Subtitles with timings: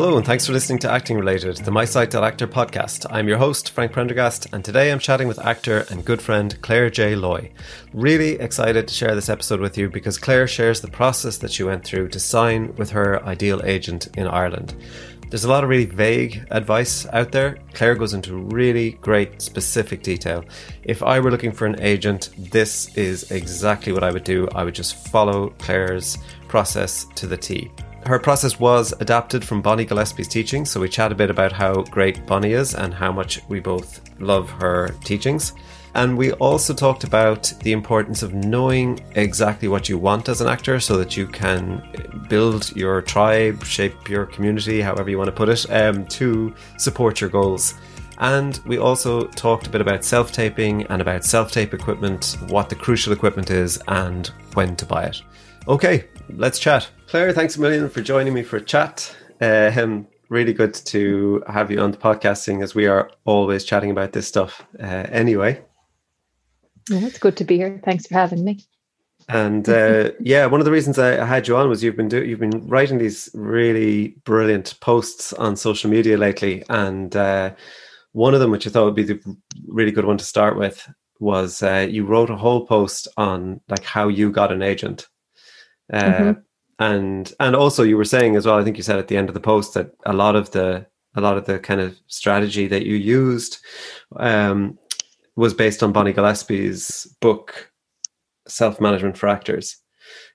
[0.00, 3.04] Hello, and thanks for listening to Acting Related, the My Site Actor podcast.
[3.10, 6.88] I'm your host, Frank Prendergast, and today I'm chatting with actor and good friend Claire
[6.88, 7.16] J.
[7.16, 7.50] Loy.
[7.92, 11.64] Really excited to share this episode with you because Claire shares the process that she
[11.64, 14.76] went through to sign with her ideal agent in Ireland.
[15.30, 17.58] There's a lot of really vague advice out there.
[17.74, 20.44] Claire goes into really great specific detail.
[20.84, 24.46] If I were looking for an agent, this is exactly what I would do.
[24.54, 27.72] I would just follow Claire's process to the T
[28.08, 31.82] her process was adapted from Bonnie Gillespie's teaching, so we chat a bit about how
[31.82, 35.52] great Bonnie is and how much we both love her teachings.
[35.94, 40.48] And we also talked about the importance of knowing exactly what you want as an
[40.48, 45.32] actor so that you can build your tribe, shape your community, however you want to
[45.32, 47.74] put it, um, to support your goals.
[48.16, 52.70] And we also talked a bit about self taping and about self tape equipment, what
[52.70, 55.20] the crucial equipment is, and when to buy it.
[55.68, 56.88] Okay, let's chat.
[57.08, 59.14] Claire, thanks a million for joining me for a chat.
[59.38, 63.90] Uh, um, really good to have you on the podcasting as we are always chatting
[63.90, 65.62] about this stuff uh, anyway.
[66.88, 67.82] Yeah, it's good to be here.
[67.84, 68.64] Thanks for having me.
[69.28, 72.24] And uh, yeah, one of the reasons I had you on was you've been do-
[72.24, 77.52] you've been writing these really brilliant posts on social media lately, and uh,
[78.12, 79.20] one of them, which I thought would be the
[79.66, 83.84] really good one to start with, was uh, you wrote a whole post on like
[83.84, 85.06] how you got an agent
[85.92, 86.40] uh, mm-hmm.
[86.78, 89.28] and and also you were saying as well i think you said at the end
[89.28, 92.66] of the post that a lot of the a lot of the kind of strategy
[92.66, 93.58] that you used
[94.16, 94.78] um,
[95.36, 97.72] was based on bonnie gillespie's book
[98.46, 99.76] self management for actors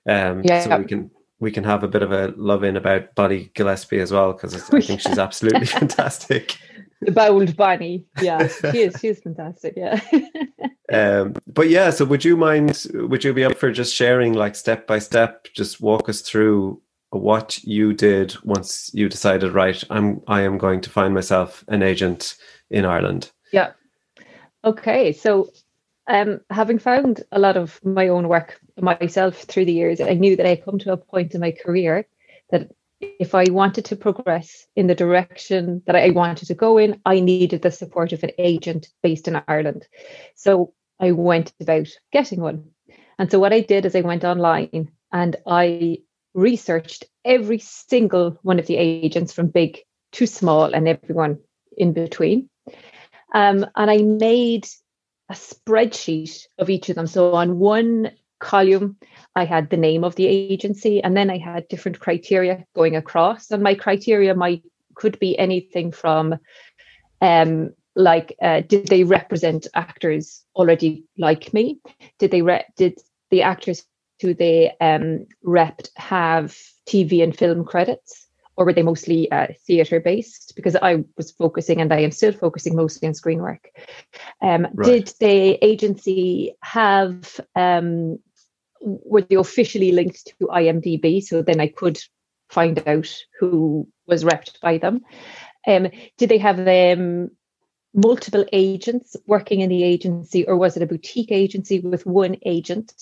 [0.08, 0.60] um, yeah.
[0.60, 4.00] so we can we can have a bit of a love in about bonnie gillespie
[4.00, 6.58] as well because i think she's absolutely fantastic
[7.04, 8.06] the bold bunny.
[8.20, 8.96] Yeah, she is.
[9.00, 9.74] She's fantastic.
[9.76, 10.00] Yeah.
[10.92, 12.86] um, but yeah, so would you mind?
[12.94, 16.80] Would you be up for just sharing, like step by step, just walk us through
[17.10, 19.82] what you did once you decided, right?
[19.90, 22.36] I'm I am going to find myself an agent
[22.70, 23.30] in Ireland.
[23.52, 23.72] Yeah.
[24.64, 25.50] Okay, so
[26.06, 30.36] um, having found a lot of my own work myself through the years, I knew
[30.36, 32.06] that I come to a point in my career
[32.50, 32.70] that
[33.18, 37.20] if I wanted to progress in the direction that I wanted to go in, I
[37.20, 39.86] needed the support of an agent based in Ireland.
[40.34, 42.70] So I went about getting one.
[43.18, 45.98] And so what I did is I went online and I
[46.34, 49.78] researched every single one of the agents from big
[50.12, 51.38] to small and everyone
[51.76, 52.48] in between.
[53.32, 54.66] Um, and I made
[55.28, 57.06] a spreadsheet of each of them.
[57.06, 58.10] So on one
[58.44, 58.96] column,
[59.34, 63.50] I had the name of the agency, and then I had different criteria going across.
[63.50, 64.62] And my criteria might
[64.94, 66.38] could be anything from
[67.20, 71.80] um, like uh, did they represent actors already like me?
[72.18, 73.00] Did they re- did
[73.30, 73.84] the actors
[74.20, 76.56] who they um, repped have
[76.86, 78.26] TV and film credits?
[78.56, 80.52] Or were they mostly uh, theatre based?
[80.54, 83.68] Because I was focusing, and I am still focusing mostly on screen work.
[84.40, 84.86] Um, right.
[84.86, 88.20] Did the agency have um,
[88.84, 91.22] were they officially linked to IMDb?
[91.22, 91.98] So then I could
[92.50, 95.00] find out who was repped by them.
[95.66, 97.30] Um, did they have um,
[97.94, 102.92] multiple agents working in the agency, or was it a boutique agency with one agent?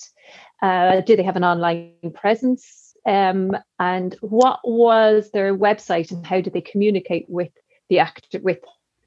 [0.61, 2.95] Uh, did they have an online presence?
[3.05, 7.51] Um, and what was their website, and how did they communicate with
[7.89, 8.59] the actor with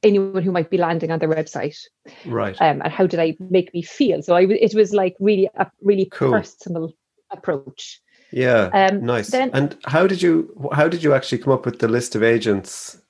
[0.06, 1.78] anyone who might be landing on their website.
[2.25, 2.56] Right.
[2.61, 4.22] Um, and how did i make me feel?
[4.22, 6.31] So i it was like really a really cool.
[6.31, 6.93] personal
[7.31, 8.00] approach.
[8.33, 9.28] Yeah um, nice.
[9.28, 12.22] then, and how did you how did you actually come up with the list of
[12.22, 13.00] agents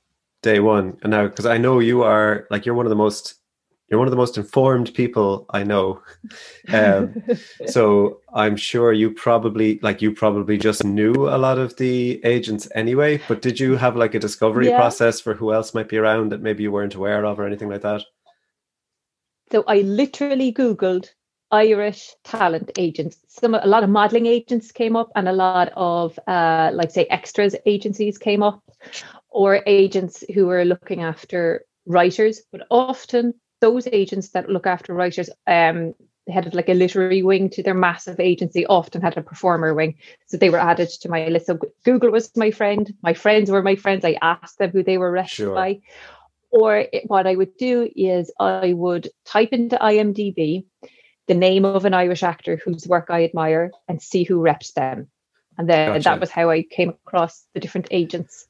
[0.43, 0.99] day one?
[1.03, 3.35] And now because i know you are like you're one of the most
[3.89, 6.03] you're one of the most informed people I know.
[6.73, 7.23] Um,
[7.67, 12.69] so I'm sure you probably like you probably just knew a lot of the agents
[12.75, 13.21] anyway.
[13.29, 14.77] But did you have like a discovery yeah.
[14.77, 17.69] process for who else might be around that maybe you weren't aware of or anything
[17.69, 18.03] like that?
[19.53, 21.09] So I literally googled
[21.53, 23.19] Irish talent agents.
[23.29, 27.07] Some a lot of modeling agents came up, and a lot of uh, like say
[27.11, 28.65] extras agencies came up,
[29.29, 32.43] or agents who were looking after writers.
[32.51, 33.35] But often
[33.67, 35.93] those agents that look after writers um,
[36.29, 39.97] had like a literary wing to their massive agency often had a performer wing.
[40.27, 41.47] So they were added to my list.
[41.47, 42.93] So google was my friend.
[43.03, 44.05] My friends were my friends.
[44.05, 45.55] I asked them who they were repped sure.
[45.55, 45.81] by.
[46.51, 50.65] Or it, what i would do is i would type into imdb
[51.27, 55.09] the name of an irish actor whose work i admire and see who repped them.
[55.59, 56.05] And then gotcha.
[56.05, 58.47] that was how i came across the different agents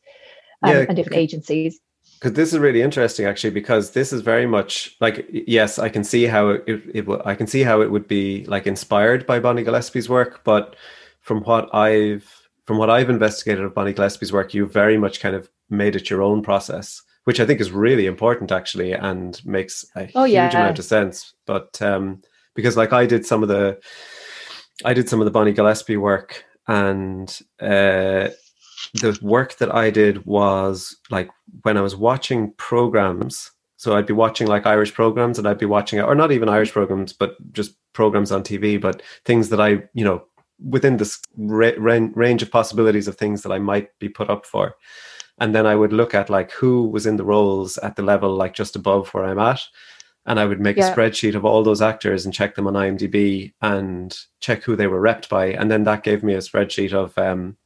[0.62, 1.80] um, yeah, and different agencies
[2.18, 6.02] because this is really interesting actually because this is very much like yes i can
[6.02, 9.38] see how it, it, it i can see how it would be like inspired by
[9.38, 10.76] bonnie gillespie's work but
[11.20, 15.36] from what i've from what i've investigated of bonnie gillespie's work you very much kind
[15.36, 19.84] of made it your own process, which I think is really important actually, and makes
[19.96, 20.50] a Oh, huge yeah.
[20.50, 21.34] amount of sense.
[21.44, 22.22] But um,
[22.54, 23.80] because like I did some of the,
[24.84, 27.28] I did some of the Bonnie Gillespie work, and
[27.60, 28.28] uh,
[28.94, 31.30] the work that I did was like
[31.62, 33.50] when I was watching programs.
[33.78, 36.72] So I'd be watching like Irish programs, and I'd be watching, or not even Irish
[36.72, 40.24] programs, but just programs on TV, but things that I, you know,
[40.66, 44.46] within this ra- ran- range of possibilities of things that I might be put up
[44.46, 44.74] for.
[45.38, 48.34] And then I would look at like who was in the roles at the level
[48.34, 49.60] like just above where I'm at.
[50.24, 50.90] And I would make Yeah.
[50.92, 54.86] a spreadsheet of all those actors and check them on IMDb and check who they
[54.86, 55.48] were repped by.
[55.48, 57.58] And then that gave me a spreadsheet of, um,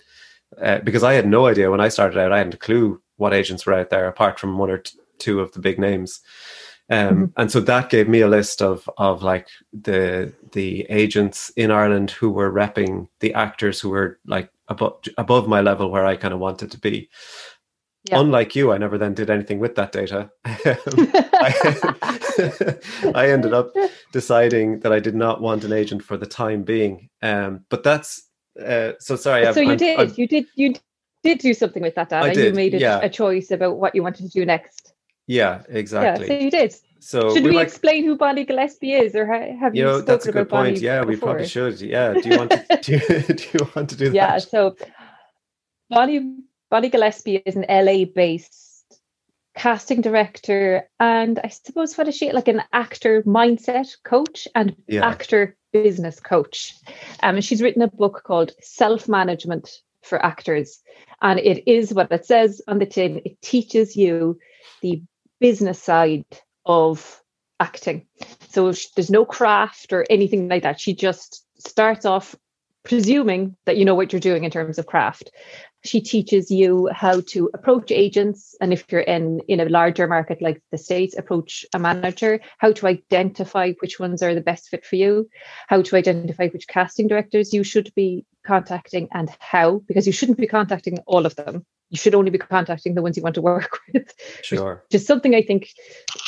[0.60, 3.34] uh, because I had no idea when I started out, I hadn't a clue what
[3.34, 6.20] agents were out there apart from one or t- two of the big names.
[6.90, 11.70] Um, And so that gave me a list of of like the the agents in
[11.70, 16.16] Ireland who were repping the actors who were like above above my level where I
[16.16, 17.08] kind of wanted to be.
[18.04, 18.18] Yeah.
[18.20, 20.30] Unlike you, I never then did anything with that data.
[20.46, 21.54] I,
[23.14, 23.72] I ended up
[24.12, 27.10] deciding that I did not want an agent for the time being.
[27.22, 28.29] Um, but that's
[28.60, 29.44] uh, so sorry.
[29.44, 30.74] so I've- you I'm- did, I'm- you did, you
[31.22, 32.12] did do something with that.
[32.12, 33.00] I You did, made a, yeah.
[33.02, 34.92] a choice about what you wanted to do next.
[35.26, 36.26] yeah, Yeah, exactly.
[36.26, 36.74] so you did.
[36.98, 39.84] so Should we we, might, explain who Bonnie Gillespie is, or ha- have you you,
[39.86, 40.82] know, that's a good Bonnie point.
[40.82, 41.80] Yeah, we probably should.
[41.80, 42.14] Yeah.
[42.14, 44.42] Do you want to, do, you, do you want to do Yeah, that?
[44.48, 44.76] so
[45.88, 46.36] Bonnie
[46.70, 48.66] Bonnie Gillespie is an LA based
[49.56, 55.06] casting director and I suppose what is she like an actor mindset coach and Yeah.
[55.06, 56.74] actor business coach.
[57.22, 59.70] Um, and she's written a book called Self Management
[60.02, 60.80] for Actors,
[61.20, 63.22] and it is what it says on the tin.
[63.24, 64.38] It teaches you
[64.82, 65.02] the
[65.40, 66.24] business side
[66.64, 67.22] of
[67.58, 68.06] acting.
[68.48, 70.80] So there's no craft or anything like that.
[70.80, 72.34] She just starts off
[72.82, 75.30] presuming that you know what you're doing in terms of craft.
[75.82, 80.42] She teaches you how to approach agents, and if you're in in a larger market
[80.42, 82.40] like the states, approach a manager.
[82.58, 85.28] How to identify which ones are the best fit for you.
[85.68, 90.38] How to identify which casting directors you should be contacting, and how because you shouldn't
[90.38, 91.64] be contacting all of them.
[91.88, 94.84] You should only be contacting the ones you want to work with Sure.
[94.90, 95.70] just something I think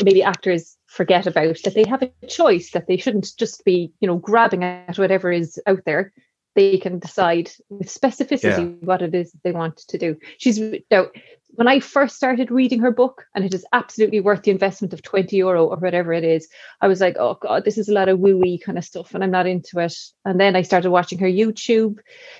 [0.02, 4.08] maybe actors forget about that they have a choice that they shouldn't just be you
[4.08, 6.12] know grabbing at whatever is out there.
[6.54, 10.16] They can decide with specificity what it is they want to do.
[10.38, 10.60] She's
[10.90, 11.06] now
[11.54, 15.02] when I first started reading her book, and it is absolutely worth the investment of
[15.02, 16.48] 20 euro or whatever it is,
[16.80, 19.22] I was like, oh God, this is a lot of woo kind of stuff, and
[19.22, 19.94] I'm not into it.
[20.24, 21.98] And then I started watching her YouTube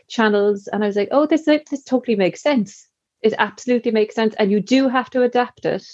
[0.09, 2.89] channels, and I was like, oh, this this totally makes sense.
[3.21, 4.35] It absolutely makes sense.
[4.39, 5.85] And you do have to adapt it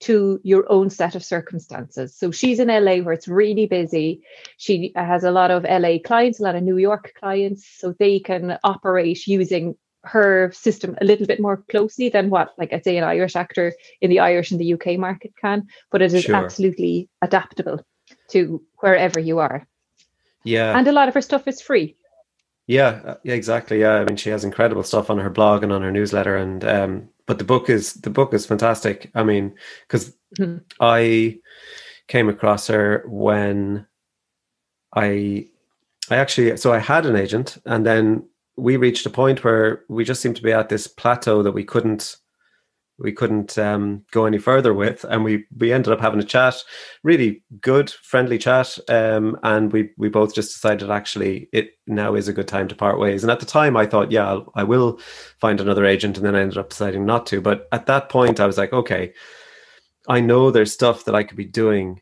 [0.00, 2.14] to your own set of circumstances.
[2.14, 4.22] So she's in LA where it's really busy.
[4.56, 8.18] She has a lot of LA clients, a lot of New York clients, so they
[8.18, 12.96] can operate using her system a little bit more closely than what, like I'd say,
[12.96, 15.66] an Irish actor in the Irish and the UK market can.
[15.90, 16.36] But it is Sure.
[16.36, 17.80] absolutely adaptable
[18.30, 19.66] to wherever you are.
[20.44, 20.78] Yeah.
[20.78, 21.96] And a lot of her stuff is free.
[22.68, 23.80] Yeah, uh, yeah, exactly.
[23.80, 26.64] Yeah, I mean, she has incredible stuff on her blog and on her newsletter, and
[26.64, 29.10] um, but the book is the book is fantastic.
[29.14, 29.54] I mean,
[29.86, 30.62] because Mhm.
[30.80, 31.38] I
[32.08, 33.86] came across her when
[34.94, 35.48] I,
[36.10, 40.04] I actually, so I had an agent, and then we reached a point where we
[40.04, 42.16] just seemed to be at this plateau that we couldn't,
[42.98, 46.62] we couldn't um, go any further with, and we we ended up having a chat,
[47.02, 52.28] really good, friendly chat, um, and we we both just decided actually it now is
[52.28, 53.22] a good time to part ways.
[53.22, 54.98] And at the time, I thought, yeah, I'll, I will
[55.40, 57.40] find another agent, and then I ended up deciding not to.
[57.40, 59.12] But at that point, I was like, okay,
[60.08, 62.00] I know there's stuff that I could be doing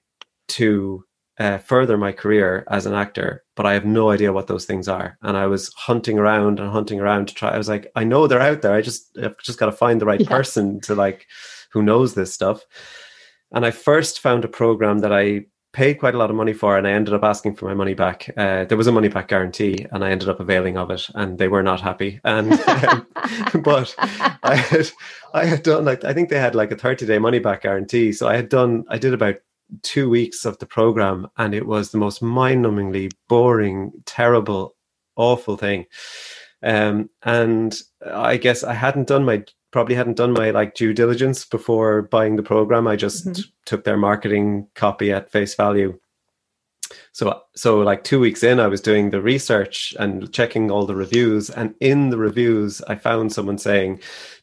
[0.49, 1.05] to
[1.39, 4.89] uh, further my career as an actor, but I have no idea what those things
[4.89, 5.19] are.
[5.23, 7.51] And I was hunting around and hunting around to try.
[7.51, 8.75] I was like, I know they're out there.
[8.75, 10.29] I just I've just got to find the right Yeah.
[10.29, 11.27] person to like
[11.73, 12.63] who knows this stuff.
[13.53, 16.79] And I first found a program that I paid quite a lot of money for,
[16.79, 18.31] and I ended up asking for my money back.
[18.37, 21.37] Uh, there was a money back guarantee, and I ended up availing of it, and
[21.39, 22.21] they were not happy.
[22.25, 23.07] And um,
[23.63, 23.93] but
[24.45, 24.91] I had
[25.35, 28.13] I had done like I think they had like a 30 day money back guarantee.
[28.13, 29.37] So I had done I did about
[29.83, 34.77] two weeks of the program and it was the most mind-numbingly boring, terrible,
[35.17, 35.87] awful thing.
[36.63, 41.45] Um and I guess I hadn't done my probably hadn't done my like due diligence
[41.45, 42.87] before buying the program.
[42.87, 43.45] I just Mhm.
[43.67, 45.99] took their marketing copy at face value.
[47.13, 50.95] So so like 2 weeks in I was doing the research and checking all the
[50.95, 54.01] reviews and in the reviews I found someone saying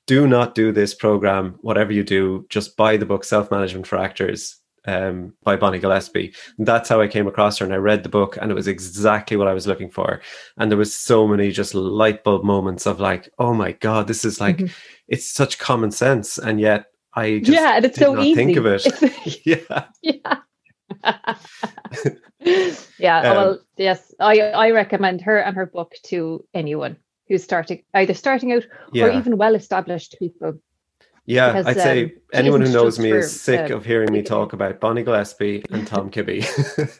[0.08, 3.98] do not do this program whatever you do just buy the book self management for
[3.98, 6.34] actors um, by Bonnie Gillespie.
[6.58, 7.66] And that's how I came across her.
[7.66, 10.22] And I read the book, and it was exactly what I was looking for.
[10.58, 14.26] And there was so many just light bulb moments of like, oh my god, this
[14.26, 14.74] is like, mm-hmm.
[15.08, 18.36] it's such common sense, and yet I just yeah, and it's so easy.
[18.36, 19.46] think of it.
[19.46, 21.36] yeah, yeah.
[22.98, 23.20] yeah.
[23.20, 26.98] Um, well, yes, I I recommend her and her book to anyone
[27.28, 29.06] who's starting either starting out yeah.
[29.06, 30.60] or even well established people.
[31.26, 34.24] Yeah, because, I'd um, say anyone who knows me is sick uh, of hearing me
[34.24, 36.44] talk about Bonnie Gillespie and Tom Kibbe.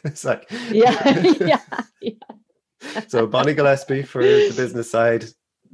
[0.04, 1.60] it's like yeah, yeah,
[2.00, 3.00] yeah.
[3.08, 5.24] so Bonnie Gillespie for the business side,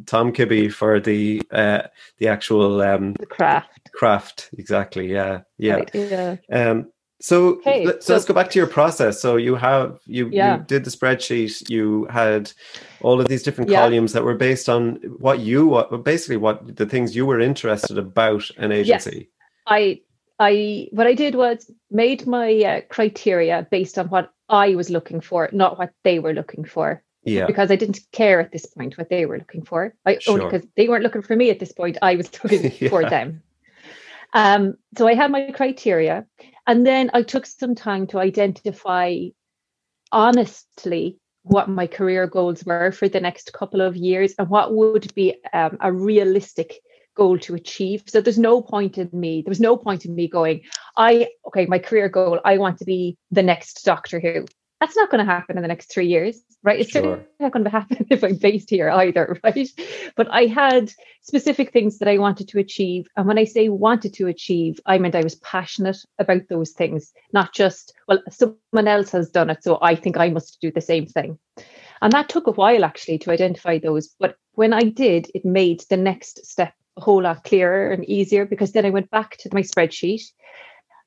[0.06, 1.82] Tom Kibbe for the uh,
[2.18, 3.90] the actual um, the craft.
[3.92, 5.12] Craft, exactly.
[5.12, 5.74] Yeah, yeah.
[5.74, 6.36] Right, yeah.
[6.50, 6.90] Um,
[7.20, 9.20] so, okay, let, so, let's go back to your process.
[9.20, 10.58] So you have you yeah.
[10.58, 11.68] you did the spreadsheet.
[11.68, 12.52] You had
[13.00, 13.80] all of these different yeah.
[13.80, 17.98] columns that were based on what you what basically what the things you were interested
[17.98, 19.16] about an agency.
[19.18, 19.26] Yes.
[19.66, 20.00] I
[20.38, 25.20] I what I did was made my uh, criteria based on what I was looking
[25.20, 27.02] for, not what they were looking for.
[27.24, 27.46] Yeah.
[27.46, 29.92] Because I didn't care at this point what they were looking for.
[30.06, 30.34] I sure.
[30.34, 31.98] only because they weren't looking for me at this point.
[32.00, 32.88] I was looking yeah.
[32.88, 33.42] for them.
[34.34, 36.26] Um, so I had my criteria,
[36.68, 39.16] and then I took some time to identify
[40.12, 45.12] honestly what my career goals were for the next couple of years and what would
[45.14, 46.74] be um, a realistic
[47.16, 48.04] goal to achieve.
[48.06, 50.60] So there's no point in me, there was no point in me going,
[50.94, 54.44] I, okay, my career goal, I want to be the next Doctor Who
[54.80, 56.78] that's not going to happen in the next three years, right?
[56.78, 57.24] It's sure.
[57.40, 59.68] not going to happen if I'm based here either, right?
[60.16, 60.92] But I had
[61.22, 63.08] specific things that I wanted to achieve.
[63.16, 67.12] And when I say wanted to achieve, I meant I was passionate about those things,
[67.32, 69.64] not just, well, someone else has done it.
[69.64, 71.38] So I think I must do the same thing.
[72.00, 74.14] And that took a while actually to identify those.
[74.20, 78.46] But when I did, it made the next step a whole lot clearer and easier
[78.46, 80.22] because then I went back to my spreadsheet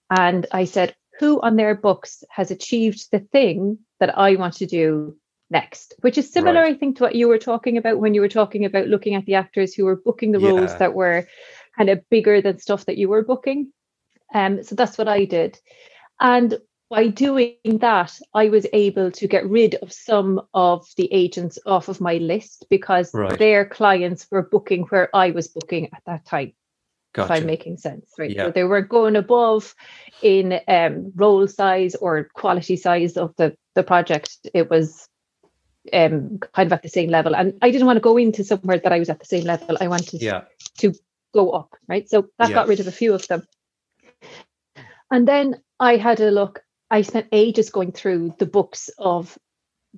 [0.09, 4.65] and I said, who on their books has achieved the thing that I want to
[4.65, 5.15] do
[5.51, 6.73] next, which is similar, right.
[6.73, 9.25] I think, to what you were talking about when you were talking about looking at
[9.25, 10.49] the actors who were booking the yeah.
[10.49, 11.27] roles that were
[11.77, 13.71] kind of bigger than stuff that you were booking.
[14.33, 15.59] Um, so that's what I did.
[16.19, 16.57] And
[16.89, 21.87] by doing that, I was able to get rid of some of the agents off
[21.87, 23.37] of my list because right.
[23.37, 26.53] their clients were booking where I was booking at that time.
[27.13, 27.33] Gotcha.
[27.33, 28.31] If I'm making sense, right?
[28.31, 28.45] Yeah.
[28.45, 29.75] So they were going above
[30.21, 34.37] in um, role size or quality size of the the project.
[34.53, 35.09] It was
[35.91, 38.79] um, kind of at the same level, and I didn't want to go into somewhere
[38.79, 39.77] that I was at the same level.
[39.81, 40.43] I wanted yeah.
[40.77, 40.93] to
[41.33, 42.09] go up, right?
[42.09, 42.55] So that yeah.
[42.55, 43.45] got rid of a few of them,
[45.11, 46.63] and then I had a look.
[46.89, 49.37] I spent ages going through the books of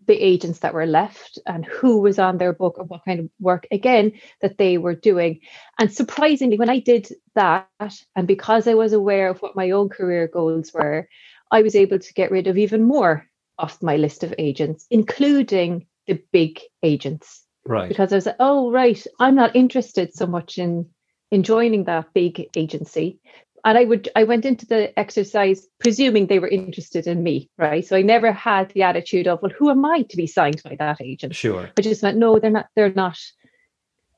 [0.08, 3.30] the agents that were left and who was on their book and what kind of
[3.40, 5.40] work again that they were doing.
[5.80, 7.68] And surprisingly when i did that
[8.16, 11.08] and because i was aware of what my own career goals were
[11.52, 13.28] i was able to get rid of even more
[13.60, 17.44] off my list of agents including the big agents.
[17.66, 17.88] Right.
[17.88, 20.88] Because i was like oh right i'm not interested so much in
[21.32, 23.20] in joining that big agency
[23.66, 27.86] and I would I went into the exercise presuming they were interested in me, right?
[27.86, 30.76] So I never had the attitude of, well, who am I to be signed by
[30.80, 31.36] that agent?
[31.36, 31.70] Sure.
[31.78, 33.20] I just went, no, they're not, they're not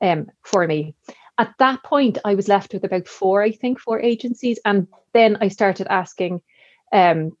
[0.00, 0.94] um for me.
[1.38, 4.58] At that point, I was left with about four, I think, four agencies.
[4.64, 6.42] And then I started asking
[6.92, 7.36] um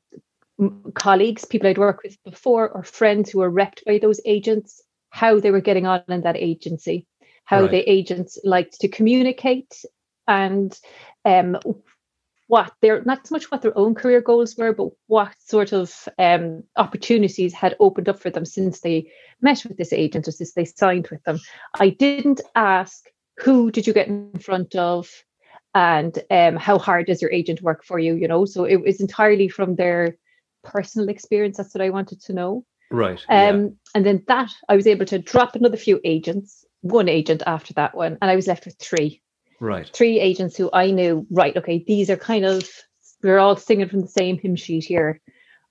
[0.94, 5.40] colleagues, people I'd worked with before, or friends who were repped by those agents, how
[5.40, 7.06] they were getting on in that agency,
[7.44, 7.70] how right.
[7.70, 9.84] the agents liked to communicate,
[10.26, 10.78] and
[11.24, 11.58] um,
[12.48, 16.08] what their not so much what their own career goals were, but what sort of
[16.18, 19.10] um, opportunities had opened up for them since they
[19.40, 21.38] met with this agent or since they signed with them.
[21.74, 23.04] I didn't ask
[23.38, 25.10] who did you get in front of
[25.74, 28.44] and um, how hard does your agent work for you, you know?
[28.46, 30.16] So it was entirely from their
[30.64, 31.58] personal experience.
[31.58, 32.64] That's what I wanted to know.
[32.90, 33.20] Right.
[33.28, 33.68] Um, yeah.
[33.94, 37.94] And then that I was able to drop another few agents, one agent after that
[37.94, 39.20] one, and I was left with three
[39.60, 39.90] right.
[39.92, 42.68] three agents who i knew right okay these are kind of
[43.22, 45.20] we're all singing from the same hymn sheet here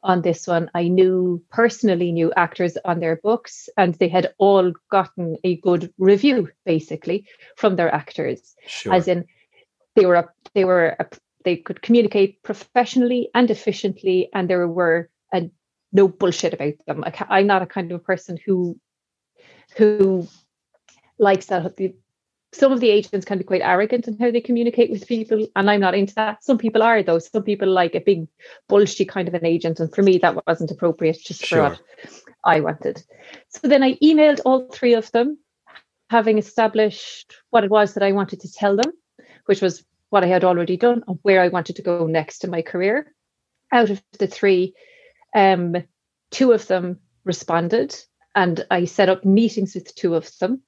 [0.06, 0.70] on this one.
[0.74, 5.92] I knew personally knew actors on their books and they had all gotten a good
[5.98, 7.27] review basically
[7.58, 8.56] from their actors.
[8.68, 8.94] Sure.
[8.94, 9.25] as in
[9.96, 11.08] they were a, they were a,
[11.44, 15.50] they could communicate professionally and efficiently and there were a,
[15.92, 17.04] no bullshit about them.
[17.04, 18.80] I, i'm not a kind of person who
[19.77, 20.27] who
[21.18, 21.63] likes that
[22.56, 25.70] some of the agents can be quite arrogant in how they communicate with people and
[25.70, 28.28] i'm not into that some people are though some people like a big
[28.70, 31.70] bullshit kind of an agent and for me that wasn't appropriate just sure.
[31.70, 31.82] for what
[32.46, 33.04] i wanted
[33.50, 35.38] so then i emailed all three of them
[36.10, 38.92] having established what it was that i wanted to tell them
[39.46, 42.50] which was what i had already done and where i wanted to go next in
[42.50, 43.14] my career
[43.72, 44.74] out of the three,
[45.36, 45.76] um,
[46.32, 47.96] two of them responded,
[48.34, 50.62] and I set up meetings with two of them.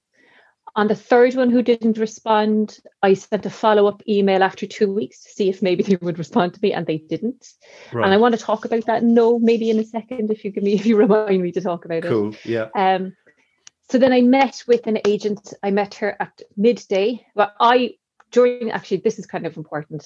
[0.78, 4.94] On the third one who didn't respond, I sent a follow up email after two
[4.94, 7.48] weeks to see if maybe they would respond to me, and they didn't.
[7.92, 8.06] Right.
[8.06, 9.04] And I want to talk about that.
[9.04, 11.86] No, maybe in a second if you give me if you remind me to talk
[11.86, 12.10] about it.
[12.10, 12.36] Cool.
[12.46, 12.68] Yeah.
[12.76, 13.16] Um.
[13.90, 15.52] So then I met with an agent.
[15.64, 17.26] I met her at midday.
[17.34, 17.96] Well, I
[18.30, 20.06] during actually this is kind of important.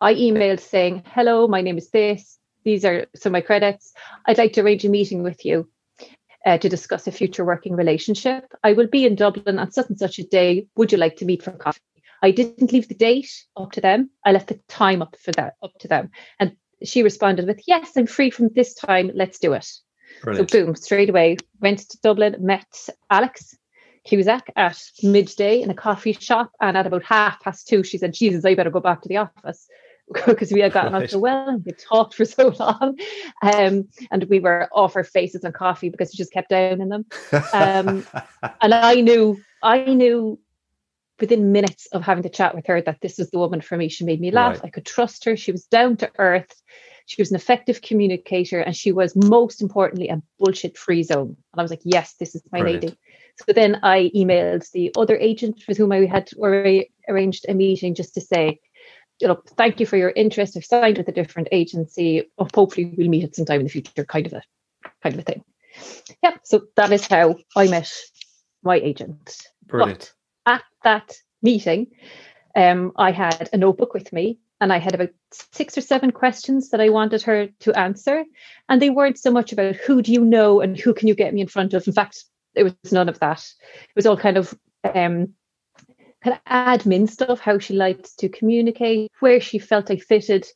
[0.00, 2.38] I emailed saying, "Hello, my name is this.
[2.64, 3.92] These are some of my credits.
[4.24, 5.68] I'd like to arrange a meeting with you."
[6.48, 8.44] Uh, to discuss a future working relationship.
[8.64, 10.66] I will be in Dublin on such and such a day.
[10.76, 11.80] Would you like to meet for coffee?
[12.22, 14.10] I didn't leave the date up to them.
[14.24, 16.10] I left the time up for that up to them.
[16.40, 19.10] And she responded with, Yes, I'm free from this time.
[19.14, 19.68] Let's do it.
[20.22, 20.50] Brilliant.
[20.50, 23.54] So boom, straight away, went to Dublin, met Alex
[24.06, 26.50] Cusack at midday in a coffee shop.
[26.60, 29.18] And at about half past two, she said, Jesus, I better go back to the
[29.18, 29.68] office
[30.26, 31.02] because we had gotten right.
[31.02, 32.98] on so well and we talked for so long.
[33.42, 36.88] Um, and we were off our faces on coffee because we just kept down in
[36.88, 37.06] them.
[37.52, 38.06] Um,
[38.60, 40.38] and I knew, I knew
[41.20, 43.88] within minutes of having to chat with her that this was the woman for me.
[43.88, 44.54] She made me laugh.
[44.56, 44.66] Right.
[44.66, 45.36] I could trust her.
[45.36, 46.54] She was down to earth.
[47.06, 51.36] She was an effective communicator and she was most importantly a bullshit free zone.
[51.52, 52.84] And I was like, yes, this is my Brilliant.
[52.84, 52.98] lady.
[53.46, 57.94] So then I emailed the other agent with whom I had already arranged a meeting
[57.94, 58.60] just to say,
[59.20, 60.56] you know, thank you for your interest.
[60.56, 62.30] I've signed with a different agency.
[62.38, 64.42] Hopefully we'll meet at some time in the future, kind of a
[65.02, 65.44] kind of a thing.
[66.22, 66.36] Yeah.
[66.44, 67.92] So that is how I met
[68.62, 69.36] my agent.
[69.66, 70.12] Brilliant.
[70.44, 71.88] But at that meeting,
[72.56, 75.10] um, I had a notebook with me and I had about
[75.52, 78.24] six or seven questions that I wanted her to answer.
[78.68, 81.32] And they weren't so much about who do you know and who can you get
[81.32, 81.86] me in front of.
[81.86, 83.46] In fact, it was none of that.
[83.84, 84.58] It was all kind of
[84.94, 85.34] um,
[86.22, 90.46] kind of admin stuff, how she liked to communicate, where she felt I fitted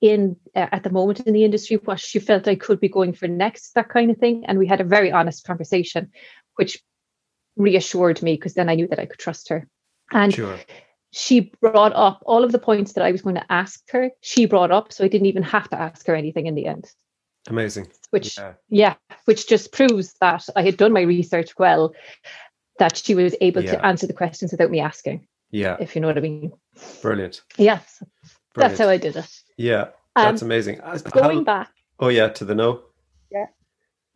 [0.00, 3.12] in uh, at the moment in the industry, what she felt I could be going
[3.12, 4.44] for next, that kind of thing.
[4.46, 6.10] And we had a very honest conversation,
[6.56, 6.82] which
[7.56, 9.66] reassured me because then I knew that I could trust her.
[10.12, 10.58] And sure.
[11.12, 14.10] she brought up all of the points that I was going to ask her.
[14.20, 16.86] She brought up, so I didn't even have to ask her anything in the end.
[17.48, 17.88] Amazing.
[18.10, 21.94] Which, yeah, yeah which just proves that I had done my research well
[22.78, 23.72] that she was able yeah.
[23.72, 25.26] to answer the questions without me asking.
[25.50, 25.76] Yeah.
[25.80, 26.52] If you know what I mean.
[27.02, 27.42] Brilliant.
[27.56, 28.02] Yes.
[28.54, 29.28] That's how I did it.
[29.56, 29.88] Yeah.
[30.14, 30.80] That's um, amazing.
[31.10, 31.70] Going how, back.
[31.98, 32.82] Oh yeah, to the no.
[33.30, 33.46] Yeah.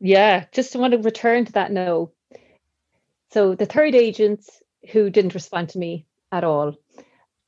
[0.01, 0.45] Yeah.
[0.53, 2.13] Just want to return to that no.
[3.33, 4.45] So the third agent
[4.93, 6.77] who didn't respond to me at all,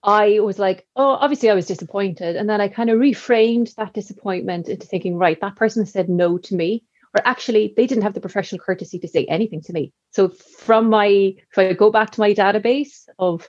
[0.03, 2.37] I was like, oh, obviously I was disappointed.
[2.37, 6.38] And then I kind of reframed that disappointment into thinking, right, that person said no
[6.38, 9.92] to me or actually they didn't have the professional courtesy to say anything to me.
[10.11, 13.48] So from my, if I go back to my database of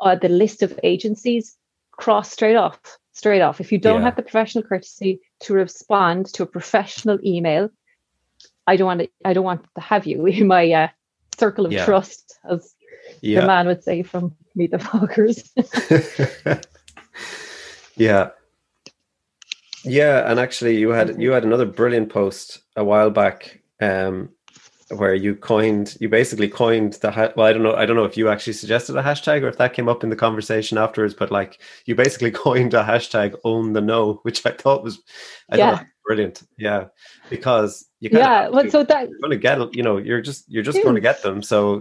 [0.00, 1.56] uh, the list of agencies,
[1.92, 2.78] cross straight off,
[3.12, 3.60] straight off.
[3.60, 4.06] If you don't yeah.
[4.06, 7.70] have the professional courtesy to respond to a professional email,
[8.66, 10.88] I don't want to, I don't want to have you in my uh,
[11.38, 11.84] circle of yeah.
[11.84, 12.74] trust, as
[13.20, 13.40] yeah.
[13.40, 15.48] the man would say from Meet the Fockers.
[17.96, 18.30] yeah,
[19.84, 24.30] yeah, and actually, you had you had another brilliant post a while back, um,
[24.90, 28.04] where you coined you basically coined the ha- well, I don't know, I don't know
[28.04, 31.14] if you actually suggested a hashtag or if that came up in the conversation afterwards,
[31.14, 35.02] but like you basically coined a hashtag own the no, which I thought was
[35.50, 35.82] I yeah.
[36.06, 36.42] brilliant.
[36.58, 36.86] Yeah,
[37.30, 40.62] because you yeah, well, so that you're going to get you know you're just you're
[40.62, 41.80] just going to get them, so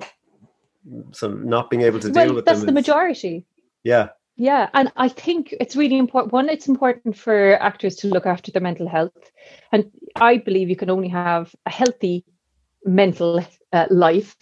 [1.12, 3.46] so not being able to well, deal with that's them the is, majority.
[3.84, 6.34] Yeah, yeah, and I think it's really important.
[6.34, 9.32] One, it's important for actors to look after their mental health.
[9.72, 12.26] And I believe you can only have a healthy
[12.84, 14.36] mental uh, life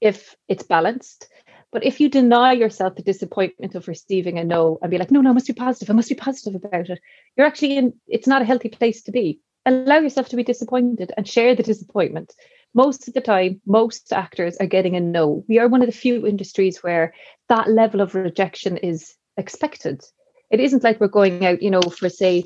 [0.00, 1.28] if it's balanced.
[1.70, 5.22] But if you deny yourself the disappointment of receiving a no and be like, no,
[5.22, 7.00] no, I must be positive, I must be positive about it,
[7.34, 9.40] you're actually in, it's not a healthy place to be.
[9.64, 12.34] Allow yourself to be disappointed and share the disappointment.
[12.74, 15.44] Most of the time, most actors are getting a no.
[15.48, 17.14] We are one of the few industries where
[17.48, 20.02] that level of rejection is expected.
[20.50, 22.44] It isn't like we're going out, you know, for say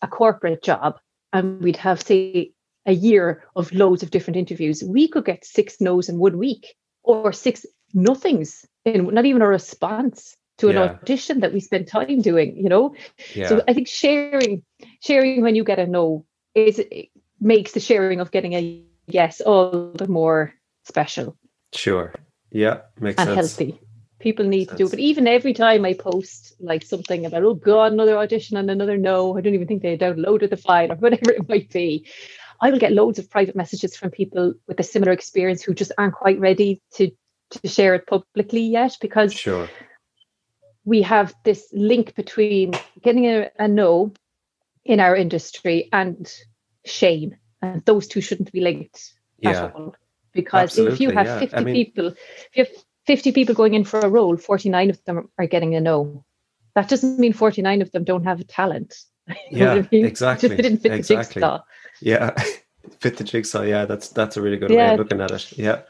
[0.00, 0.98] a corporate job
[1.32, 2.52] and we'd have, say,
[2.86, 4.82] a year of loads of different interviews.
[4.82, 9.48] We could get six no's in one week or six nothings in not even a
[9.48, 10.82] response to an yeah.
[10.82, 12.94] audition that we spent time doing, you know?
[13.34, 13.48] Yeah.
[13.48, 14.62] So I think sharing
[15.00, 16.24] sharing when you get a no
[16.54, 16.82] is
[17.40, 21.36] makes the sharing of getting a yes all the more special.
[21.72, 22.14] Sure.
[22.50, 23.56] Yeah, makes and sense.
[23.56, 23.80] healthy
[24.18, 24.88] people need to do.
[24.88, 28.96] But even every time I post like something about, oh God, another audition and another
[28.96, 32.06] no, I don't even think they downloaded the file or whatever it might be.
[32.60, 35.92] I will get loads of private messages from people with a similar experience who just
[35.96, 37.10] aren't quite ready to
[37.50, 39.70] to share it publicly yet because sure.
[40.84, 44.12] we have this link between getting a, a no
[44.84, 46.30] in our industry and
[46.84, 47.36] shame.
[47.62, 49.66] And those two shouldn't be linked Yeah.
[49.66, 49.94] at all.
[50.32, 51.38] Because if you have yeah.
[51.38, 54.90] 50 I mean- people, if you have 50 people going in for a role, 49
[54.90, 56.26] of them are getting a no.
[56.74, 58.94] That doesn't mean 49 of them don't have a talent.
[59.50, 60.04] Yeah, I mean?
[60.04, 61.40] exactly, Just they didn't fit exactly.
[61.40, 61.62] the jigsaw.
[62.00, 62.42] Yeah,
[63.00, 63.62] fit the jigsaw.
[63.62, 65.52] Yeah, that's that's a really good way of looking at it.
[65.58, 65.82] Yeah,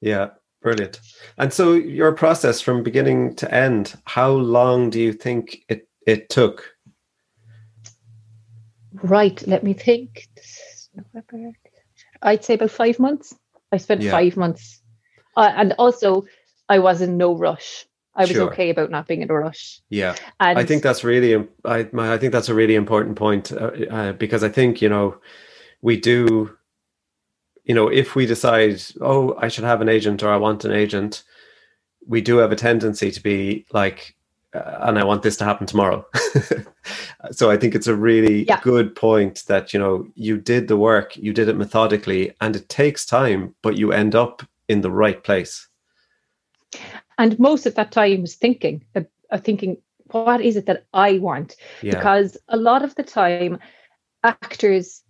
[0.00, 0.30] yeah,
[0.62, 1.00] brilliant.
[1.38, 6.28] And so your process from beginning to end, how long do you think it it
[6.28, 6.64] took?
[8.94, 10.28] Right, let me think.
[12.22, 13.34] I'd say about five months.
[13.72, 14.10] I spent Yeah.
[14.10, 14.79] five months.
[15.36, 16.24] Uh, and also,
[16.68, 17.86] I was in no rush.
[18.14, 18.50] I was Sure.
[18.50, 19.80] okay about not being in a rush.
[19.88, 23.52] Yeah, And I think that's really I my, I think that's a really important point
[23.52, 25.16] uh, uh, because I think you know
[25.80, 26.56] we do
[27.64, 30.72] you know if we decide oh I should have an agent or I want an
[30.72, 31.22] agent
[32.06, 34.16] we do have a tendency to be like
[34.54, 36.04] uh, and I want this to happen tomorrow
[37.30, 38.60] so I think it's a really Yeah.
[38.62, 42.68] good point that you know you did the work you did it methodically and it
[42.68, 45.68] takes time but you end up in the right place
[47.20, 49.76] and most of that time was thinking, uh, uh, thinking,
[50.10, 51.54] what is it that I want?
[51.82, 53.58] yeah Because a lot of the time,
[54.24, 55.02] actors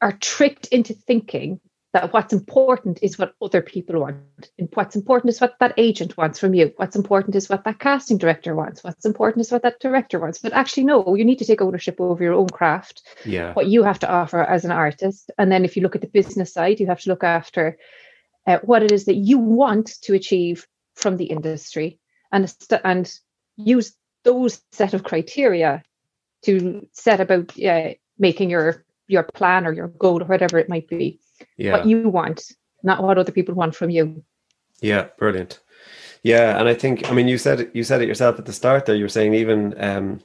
[0.00, 1.60] are tricked into thinking
[1.92, 4.50] that what's important is what other people want.
[4.58, 6.72] And what's important is what that agent wants from you.
[6.76, 8.84] What's important is what that casting director wants.
[8.84, 10.38] What's important is what that director wants.
[10.38, 13.82] But actually, no, you need to take ownership over your own craft, yeah what you
[13.82, 15.30] have to offer as an artist.
[15.38, 17.78] And then if you look at the business side, you have to look after
[18.46, 21.98] uh, what it is that you want to achieve from the industry
[22.32, 23.18] and, st- and
[23.56, 25.82] use those set of criteria
[26.42, 30.88] to set about uh, making your your plan or your goal or whatever it might
[30.88, 31.20] be
[31.56, 34.24] yeah what you want not what other people want from you
[34.80, 35.60] Yeah, brilliant.
[36.22, 38.52] Yeah, and I think I mean you said it, you said it yourself at the
[38.52, 38.96] start there.
[38.96, 40.20] You were saying even um,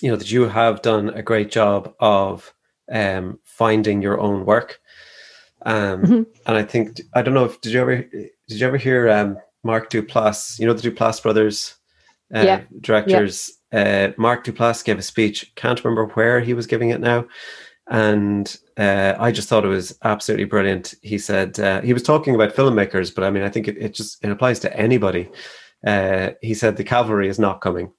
[0.00, 2.52] you know that you have done a great job of
[2.90, 4.80] um, finding your own work.
[5.64, 6.26] Um, Mhm.
[6.46, 9.38] And I think I don't know if did you ever did you ever hear um,
[9.64, 10.58] Mark Duplass?
[10.58, 11.76] You know the Duplass brothers
[12.34, 12.60] uh, Yeah.
[12.80, 13.50] directors.
[13.72, 15.52] Uh, Mark Duplass gave a speech.
[15.54, 17.26] Can't remember where he was giving it now.
[17.88, 20.94] And uh, I just thought it was absolutely brilliant.
[21.02, 23.94] He said uh, he was talking about filmmakers, but I mean, I think it, it
[23.94, 25.28] just it applies to anybody.
[25.86, 27.90] Uh, he said the cavalry is not coming,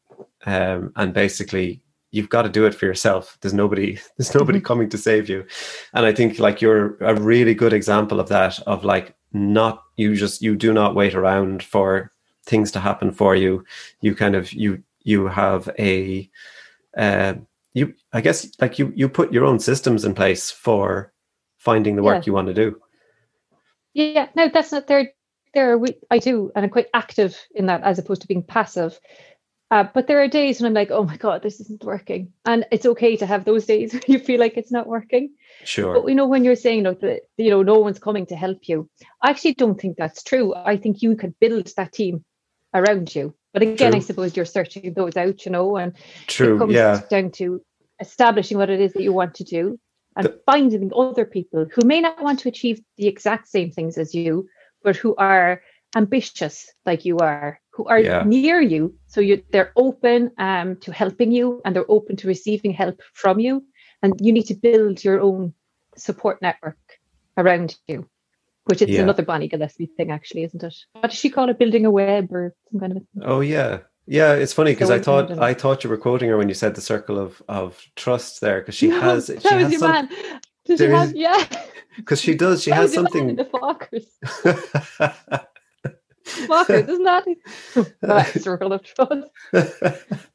[0.46, 1.82] um, and basically
[2.14, 3.38] you've got to do it for yourself.
[3.42, 5.46] There's nobody, there's nobody coming to save you.
[5.94, 8.60] And I think like you're a really good example of that.
[8.68, 12.12] Of like not you just you do not wait around for
[12.46, 13.66] things to happen for you.
[14.02, 16.30] You kind of you you have a
[16.98, 17.34] uh,
[17.74, 21.12] you I guess like you you put your own systems in place for
[21.58, 22.28] finding the work Yeah.
[22.28, 22.80] you want to do.
[23.94, 25.12] yeah no that's not there
[25.54, 29.00] there we, i do and i'm quite active in that as opposed to being passive
[29.74, 32.66] uh, but there are days when i'm like oh my god this isn't working and
[32.72, 35.26] it's okay to have those days where you feel like it's not working
[35.66, 35.94] Sure.
[35.94, 38.68] But we know when you're saying look, that you know no one's coming to help
[38.68, 38.90] you,
[39.22, 40.54] I actually don't think that's true.
[40.54, 42.26] I think you could build that team
[42.74, 43.34] around you.
[43.54, 46.58] But again, I suppose you're searching those out, you know, and it True.
[46.60, 47.00] comes Yeah.
[47.10, 47.62] down to
[48.02, 49.80] establishing what it is that you want to do
[50.18, 53.98] and The- finding other people who may not want to achieve the exact same things
[53.98, 54.50] as you,
[54.84, 55.62] but who are
[55.96, 58.24] ambitious like you are, who are Yeah.
[58.26, 58.96] near you.
[59.08, 63.40] So you they're open um, to helping you and they're open to receiving help from
[63.40, 63.66] you.
[64.02, 65.54] And you need to build your own
[65.98, 66.78] support network
[67.38, 68.08] around you,
[68.66, 69.02] which is Yeah.
[69.02, 70.76] another Bonnie Gillespie thing, actually, isn't it?
[70.94, 71.58] What does she call it?
[71.58, 73.80] Building a web or some kind of a Oh yeah.
[74.06, 75.32] Yeah, it's funny because So I thought.
[75.40, 78.60] I thought you were quoting her when you said the circle of of trust there
[78.60, 80.10] because she No, has that she was has your some man.
[80.66, 81.16] Did she have?
[81.16, 81.44] Yeah.
[81.96, 84.08] because she does she That has man in something the Fockers.
[86.26, 87.26] Isn't that?
[87.76, 89.30] Oh, that circle of trust.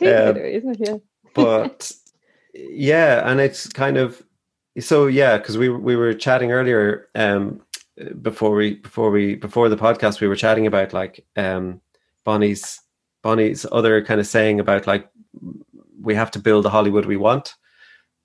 [0.00, 0.88] Um, isn't it?
[0.88, 0.96] Yeah.
[1.34, 1.92] but
[2.54, 4.22] yeah and it's kind of
[4.80, 7.60] so yeah because we we were chatting earlier um
[8.20, 11.80] before we before we before the podcast we were chatting about like um
[12.24, 12.80] bonnie's
[13.22, 15.08] bonnie's other kind of saying about like
[16.00, 17.54] we have to build the hollywood we want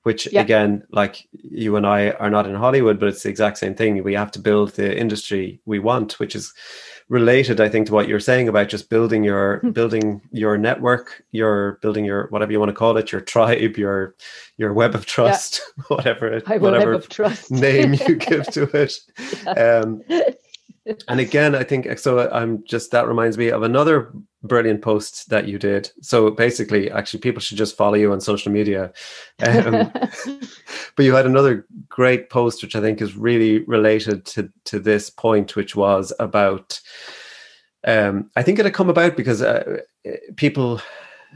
[0.08, 0.42] which Yeah.
[0.48, 1.16] again like
[1.62, 4.32] you and i are not in hollywood but it's the exact same thing we have
[4.36, 6.46] to build the industry we want which is
[7.10, 9.72] related i think to what you're saying about just building your Hmm.
[9.80, 10.06] building
[10.44, 11.06] your network
[11.42, 13.98] your building your whatever you want to call it your tribe your
[14.62, 15.52] your web of trust
[15.94, 17.52] whatever I will whatever trust.
[17.52, 18.94] name you give to it
[19.46, 19.82] Yeah.
[19.84, 19.90] um
[21.10, 23.96] and again i think so i'm just that reminds me of another
[24.44, 25.90] brilliant post that you did.
[26.02, 28.92] So basically actually people should just follow you on social media.
[29.40, 29.92] Um,
[30.96, 35.12] but you had another great post which i think is really related to to this
[35.12, 36.82] point which was about
[37.86, 39.78] um i think it had come about because uh,
[40.38, 40.82] people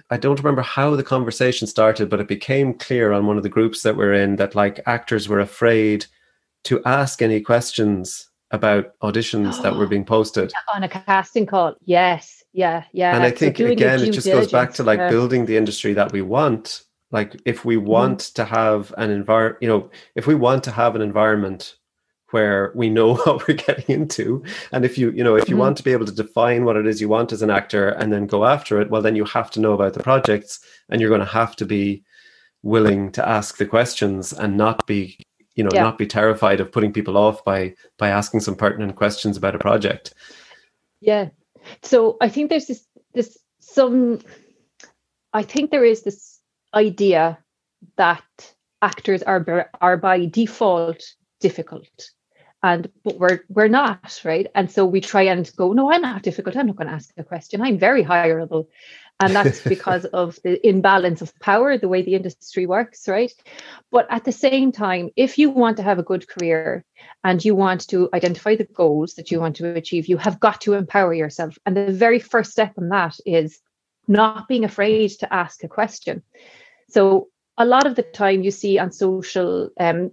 [0.10, 3.50] I don't remember how the conversation started, but it became clear on one of the
[3.50, 6.06] groups that we're in that like actors were afraid
[6.66, 10.54] to ask any questions about auditions that were being posted.
[10.74, 11.76] On a casting call.
[11.84, 13.16] Yes, yeah, yeah.
[13.16, 15.10] And I think so again, it just goes back to like yeah.
[15.10, 16.84] building the industry that we want.
[17.12, 17.88] Like if we mm-hmm.
[17.88, 18.34] want mm.
[18.34, 21.76] to have an environment, you know, if we want to have an environment
[22.32, 25.60] where we know what we're getting into and if you you know if you mm-hmm.
[25.60, 28.12] want to be able to define what it is you want as an actor and
[28.12, 30.60] then go after it well then you have to know about the projects
[30.90, 32.04] and you're going to have to be
[32.64, 35.18] willing to ask the questions and not be
[35.56, 35.84] you know yeah.
[35.84, 39.60] not be terrified of putting people off by by asking some pertinent questions about a
[39.60, 40.14] project
[41.02, 41.28] yeah
[41.84, 44.20] so i think there's this this some
[45.34, 46.40] i think there is this
[46.74, 47.38] idea
[47.98, 48.24] that
[48.82, 51.04] actors are are by default
[51.40, 52.12] difficult.
[52.64, 54.48] And but we're we're not right?
[54.54, 56.56] And so we try and go no i'm not difficult.
[56.56, 57.62] I'm not going to ask a question.
[57.62, 58.68] I'm very hireable
[59.22, 63.34] and that's because of the imbalance of power the way the industry works right?
[63.92, 66.84] But at the same time if you want to have a good career
[67.24, 70.62] and you want to identify the goals that you want to achieve you have got
[70.62, 71.58] to empower yourself.
[71.66, 73.60] And the very first step in that is
[74.08, 76.24] not being afraid to ask a question.
[76.90, 80.12] So a lot of the time you see on social um,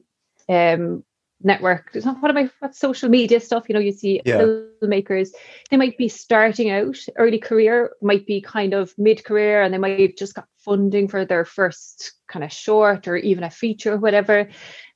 [0.49, 1.05] um,
[1.42, 1.90] network.
[1.94, 3.68] What am i what social media stuff?
[3.68, 4.40] You know you see yeah.
[4.40, 5.31] filmmakers
[5.70, 10.01] they might be starting out early career might be kind of mid-career and they might
[10.01, 13.98] have just got funding for their first kind of short or even a feature or
[13.98, 14.48] whatever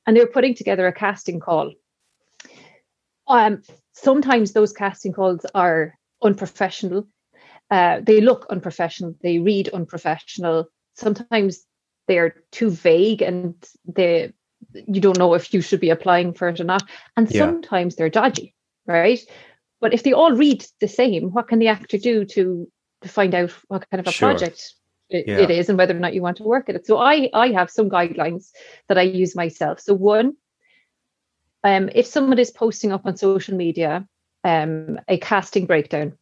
[0.05, 1.71] and they're putting together a casting call.
[3.27, 3.61] Um
[3.93, 7.07] sometimes those casting calls are unprofessional.
[7.71, 10.67] Uh, they look unprofessional they read unprofessional.
[10.95, 11.65] Sometimes
[12.07, 14.33] they're too vague and they
[14.73, 16.83] you don't know if you should be applying for it or not.
[17.17, 17.41] And yeah.
[17.41, 19.19] sometimes they're dodgy, right?
[19.81, 22.71] But if they all read the same, what can the actor do to
[23.01, 24.29] to find out what kind of a sure.
[24.29, 24.75] project
[25.09, 25.39] it, yeah.
[25.39, 26.87] it is and whether or not you want to work at it?
[26.87, 28.51] So I I have some guidelines
[28.87, 29.79] that I use myself.
[29.79, 30.33] So one,
[31.63, 34.07] um, if someone is posting up on social media
[34.43, 36.17] um, a casting breakdown,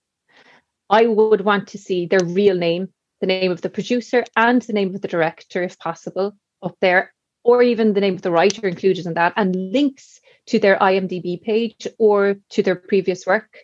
[0.90, 2.90] I would want to see their real name,
[3.22, 7.14] the name of the producer, and the name of the director, if possible, up there
[7.44, 11.42] or even the name of the writer included in that, and links to their IMDb
[11.42, 13.58] page or to their previous work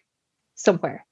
[0.56, 1.06] somewhere.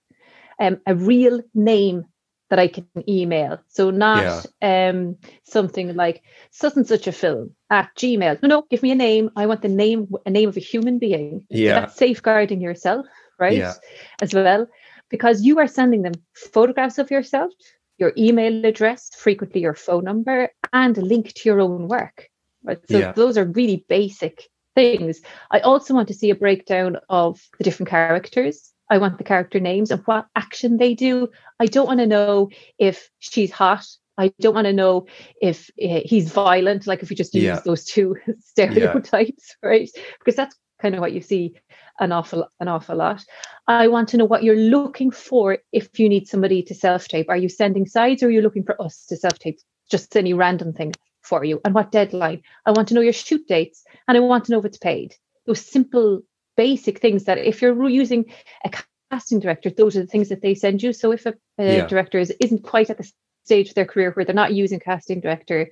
[0.59, 2.05] Um, a real name
[2.49, 3.59] that I can email.
[3.67, 4.89] So not yeah.
[4.89, 8.41] um, something like such and such a film at Gmail.
[8.41, 9.31] No, no, give me a name.
[9.35, 11.45] I want the name, a name of a human being.
[11.49, 11.75] Yeah.
[11.75, 13.07] So that's safeguarding yourself,
[13.39, 13.57] right?
[13.57, 13.73] Yeah.
[14.21, 14.67] As well.
[15.09, 17.51] Because you are sending them photographs of yourself,
[17.97, 22.29] your email address, frequently your phone number, and a link to your own work.
[22.65, 22.79] Right?
[22.89, 23.11] So yeah.
[23.11, 25.21] those are really basic things.
[25.51, 28.71] I also want to see a breakdown of the different characters.
[28.89, 31.29] I want the character names and what action they do.
[31.59, 33.85] I don't want to know if she's hot.
[34.17, 35.07] I don't want to know
[35.41, 37.59] if uh, he's violent, like if we just use yeah.
[37.65, 39.69] those two stereotypes, yeah.
[39.69, 39.89] right?
[40.19, 41.55] Because that's kind of what you see
[41.99, 43.23] an awful an awful lot.
[43.67, 47.29] I want to know what you're looking for if you need somebody to self tape.
[47.29, 49.59] Are you sending sides or are you looking for us to self tape?
[49.89, 50.93] Just any random thing
[51.25, 52.41] for you and what deadline.
[52.65, 55.15] I want to know your shoot dates and I want to know if it's paid.
[55.45, 56.21] Those simple,
[56.55, 58.25] basic things that if you're using
[58.63, 58.71] a
[59.11, 60.93] casting director, those are the things that they send you.
[60.93, 61.87] So if a, a yeah.
[61.87, 63.11] director is, isn't quite at the
[63.43, 65.69] stage of their career where they're not using casting director,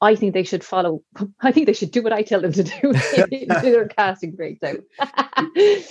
[0.00, 1.02] I think they should follow.
[1.40, 2.92] I think they should do what I tell them to do.
[3.30, 4.78] do their casting breakdown.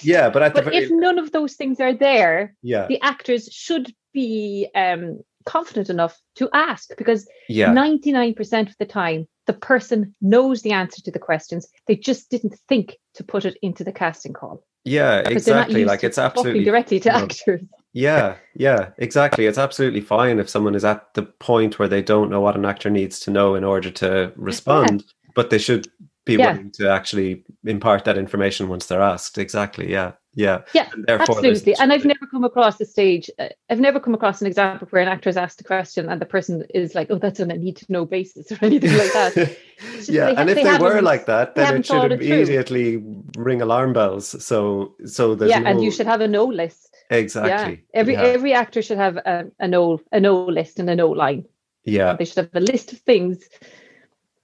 [0.02, 0.78] yeah, but, but very...
[0.78, 6.20] if none of those things are there, yeah, the actors should be um, confident enough
[6.36, 7.70] to ask because yeah.
[7.70, 11.68] 99% of the time the person knows the answer to the questions.
[11.88, 14.64] They just didn't think to put it into the casting call.
[14.84, 15.84] Yeah exactly.
[15.84, 17.62] like it's absolutely directly to actors.
[17.94, 19.46] yeah yeah exactly.
[19.46, 22.66] It's absolutely fine if someone is at the point where they don't know what an
[22.66, 25.32] actor needs to know in order to respond yeah.
[25.36, 25.88] but they should
[26.26, 26.54] be yeah.
[26.54, 29.38] willing to actually impart that information once they're asked.
[29.38, 30.62] Exactly yeah yeah.
[30.74, 31.76] Yeah absolutely.
[31.76, 35.02] and i've never come across a stage uh, i've never come across an example where
[35.02, 37.58] an actor is asked a question and the person is like oh that's on a
[37.58, 39.58] need to know basis or anything like that.
[40.08, 43.04] Yeah and if they, they were like that then it should immediately
[43.38, 44.28] ring alarm bells.
[44.44, 45.72] So so there's yeah no...
[45.72, 46.96] and you should have a no list.
[47.10, 47.74] Exactly.
[47.74, 48.00] Yeah.
[48.00, 48.22] every yeah.
[48.22, 51.46] every actor should have a, a no a no list and a no line.
[51.84, 52.14] Yeah.
[52.14, 53.50] They should have a list of things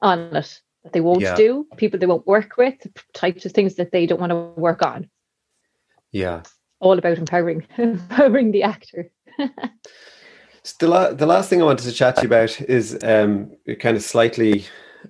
[0.01, 1.35] on it that they won't yeah.
[1.35, 2.75] do people they won't work with
[3.13, 5.09] types of things that they don't want to work on
[6.11, 6.43] yeah.
[6.79, 9.11] All about empowering empowering the actor.
[10.63, 13.51] so the, la- the last thing I wanted to chat to you about is um,
[13.79, 14.65] kind of slightly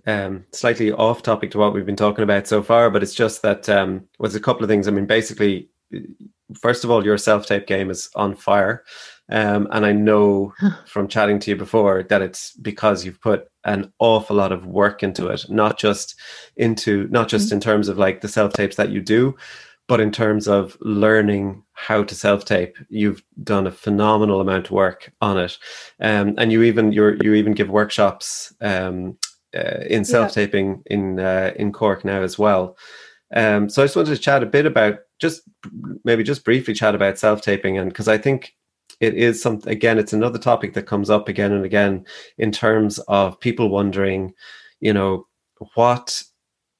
[0.07, 3.41] um, slightly off topic to what we've been talking about so far, but it's just
[3.41, 4.87] that um, was a couple of things.
[4.87, 5.69] I mean, basically,
[6.53, 8.83] first of all, your self tape game is on fire.
[9.29, 10.53] Um, and I know
[10.85, 15.03] from chatting to you before that it's because you've put an awful lot of work
[15.03, 16.15] into it, not just
[16.57, 17.55] into not just mm-hmm.
[17.55, 19.35] in terms of like the self tapes that you do,
[19.91, 24.71] but in terms of learning how to self tape, you've done a phenomenal amount of
[24.71, 25.58] work on it,
[25.99, 29.17] um, and you even you you even give workshops um,
[29.54, 30.95] uh, in self taping yeah.
[30.95, 32.77] in uh, in Cork now as well.
[33.36, 35.41] Um, so I just wanted to chat a bit about just
[36.06, 38.56] maybe just briefly chat about self taping, and because I think
[39.01, 42.06] it is something again, it's another topic that comes up again and again
[42.38, 44.34] in terms of people wondering,
[44.80, 45.27] you know,
[45.75, 46.23] what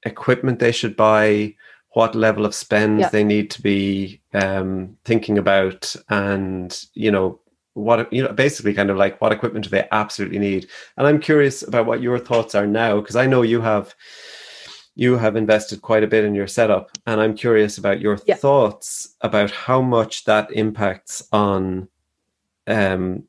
[0.06, 1.54] equipment they should buy
[1.93, 3.10] what level of spend yeah.
[3.10, 7.39] they need to be um, thinking about and you know
[7.73, 11.19] what you know basically kind of like what equipment do they absolutely need and i'm
[11.19, 13.95] curious about what your thoughts are now because i know you have
[14.95, 18.36] you have invested quite a bit in your setup and i'm curious about your yeah.
[18.36, 21.88] thoughts about how much that impacts on
[22.67, 23.23] um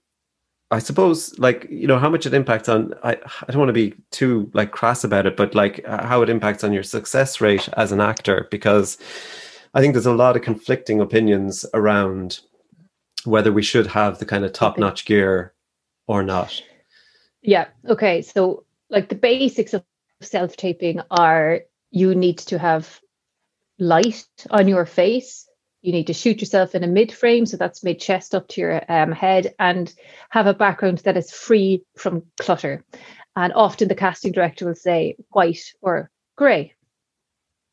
[0.73, 2.95] I suppose, like you know, how much it impacts on.
[3.05, 6.23] I I don't want to be too like crass about it, but like uh, how
[6.23, 8.97] it impacts on your success rate as an actor, because
[9.75, 12.41] I think there's a lot of conflicting opinions around
[13.25, 15.53] whether we should have the kind of top notch gear
[16.07, 16.61] or not.
[17.43, 17.67] Yeah.
[17.87, 18.23] Okay.
[18.23, 19.85] So, like the basics of
[20.23, 22.99] self taping are you need to have
[23.79, 25.47] light on your face
[25.83, 28.61] you need to shoot yourself in a mid frame, so that's mid chest up to
[28.61, 29.93] your um, head, and
[30.31, 32.85] have a background that is free from clutter.
[33.35, 36.75] And often the casting director will say white or grey.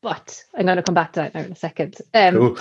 [0.02, 1.96] But I'm going to come back to that now in a second.
[2.14, 2.58] Um, cool.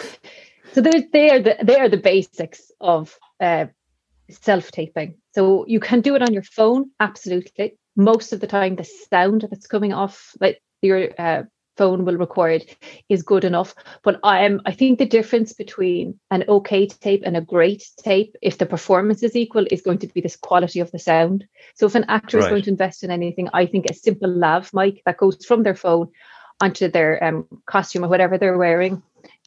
[0.74, 3.68] So they are the they are the basics of uh,
[4.30, 5.16] self taping.
[5.34, 7.78] So you can do it on your phone, absolutely.
[7.96, 11.44] Most of the time, the sound that's coming off like your uh,
[11.80, 12.62] phone will record
[13.08, 13.74] is good enough.
[14.04, 18.58] But I'm I think the difference between an okay tape and a great tape, if
[18.58, 21.46] the performance is equal, is going to be this quality of the sound.
[21.76, 22.46] So if an actor right.
[22.46, 25.64] is going to invest in anything, I think a simple lav mic that goes from
[25.64, 26.10] their phone
[26.62, 29.02] onto their um, costume or whatever they're wearing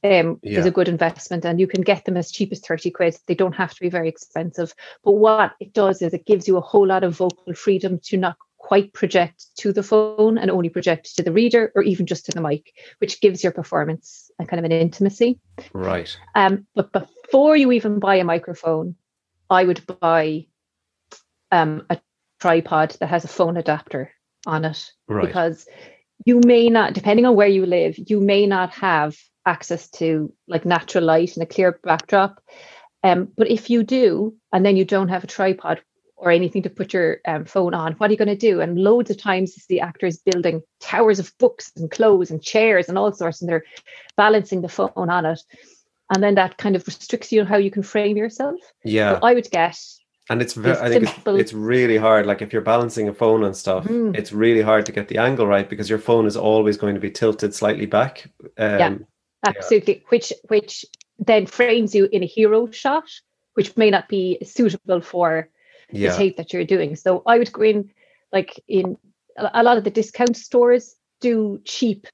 [0.04, 0.58] um, yeah.
[0.58, 3.16] is a good investment and you can get them as cheap as 30 quid.
[3.26, 4.74] They don't have to be very expensive.
[5.04, 8.16] But what it does is it gives you a whole lot of vocal freedom to
[8.16, 12.26] not quite project to the phone and only project to the reader or even just
[12.26, 15.40] to the mic, which gives your performance a kind of an intimacy.
[15.74, 16.16] Right.
[16.34, 18.94] Um, but before you even buy a microphone,
[19.50, 20.46] I would buy
[21.50, 22.00] um, a
[22.40, 24.12] tripod that has a phone adapter
[24.46, 25.26] on it right.
[25.26, 25.66] because
[26.24, 30.64] you may not, depending on where you live, you may not have access to like
[30.64, 32.40] natural light and a clear backdrop.
[33.02, 35.82] Um, but if you do, and then you don't have a tripod,
[36.22, 37.94] or anything to put your um, phone on.
[37.94, 38.60] What are you going to do?
[38.60, 42.96] And loads of times, the actors building towers of books and clothes and chairs and
[42.96, 43.64] all sorts, and they're
[44.16, 45.40] balancing the phone on it.
[46.14, 48.60] And then that kind of restricts you on how you can frame yourself.
[48.84, 49.18] Yeah.
[49.18, 49.76] So I would get.
[50.30, 52.26] And it's very, I think it's, it's, really hard.
[52.26, 54.16] Like if you're balancing a phone and stuff, mm.
[54.16, 57.00] it's really hard to get the angle right because your phone is always going to
[57.00, 58.30] be tilted slightly back.
[58.58, 58.94] Um, yeah,
[59.44, 59.94] absolutely.
[59.94, 60.08] Yeah.
[60.10, 60.84] Which which
[61.18, 63.10] then frames you in a hero shot,
[63.54, 65.48] which may not be suitable for
[65.92, 66.10] yeah.
[66.10, 66.96] the tape that you're doing.
[66.96, 67.90] So I would go in
[68.32, 68.96] like in
[69.36, 72.06] a lot of the discount stores do cheap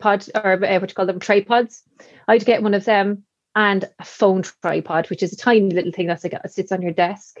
[0.00, 1.82] pod or uh, what you call them tripods.
[2.28, 6.06] I'd get one of them and a phone tripod, which is a tiny little thing
[6.06, 7.38] that's like it sits on your desk.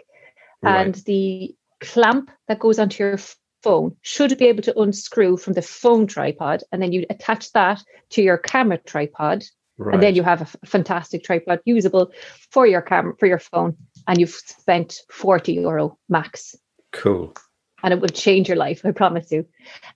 [0.62, 0.86] Right.
[0.86, 3.18] And the clamp that goes onto your
[3.62, 7.82] phone should be able to unscrew from the phone tripod, and then you attach that
[8.10, 9.44] to your camera tripod,
[9.78, 9.94] right.
[9.94, 12.12] and then you have a fantastic tripod usable
[12.50, 16.54] for your camera for your phone and you've spent 40 euro max.
[16.92, 17.34] Cool.
[17.82, 19.46] And it will change your life, I promise you.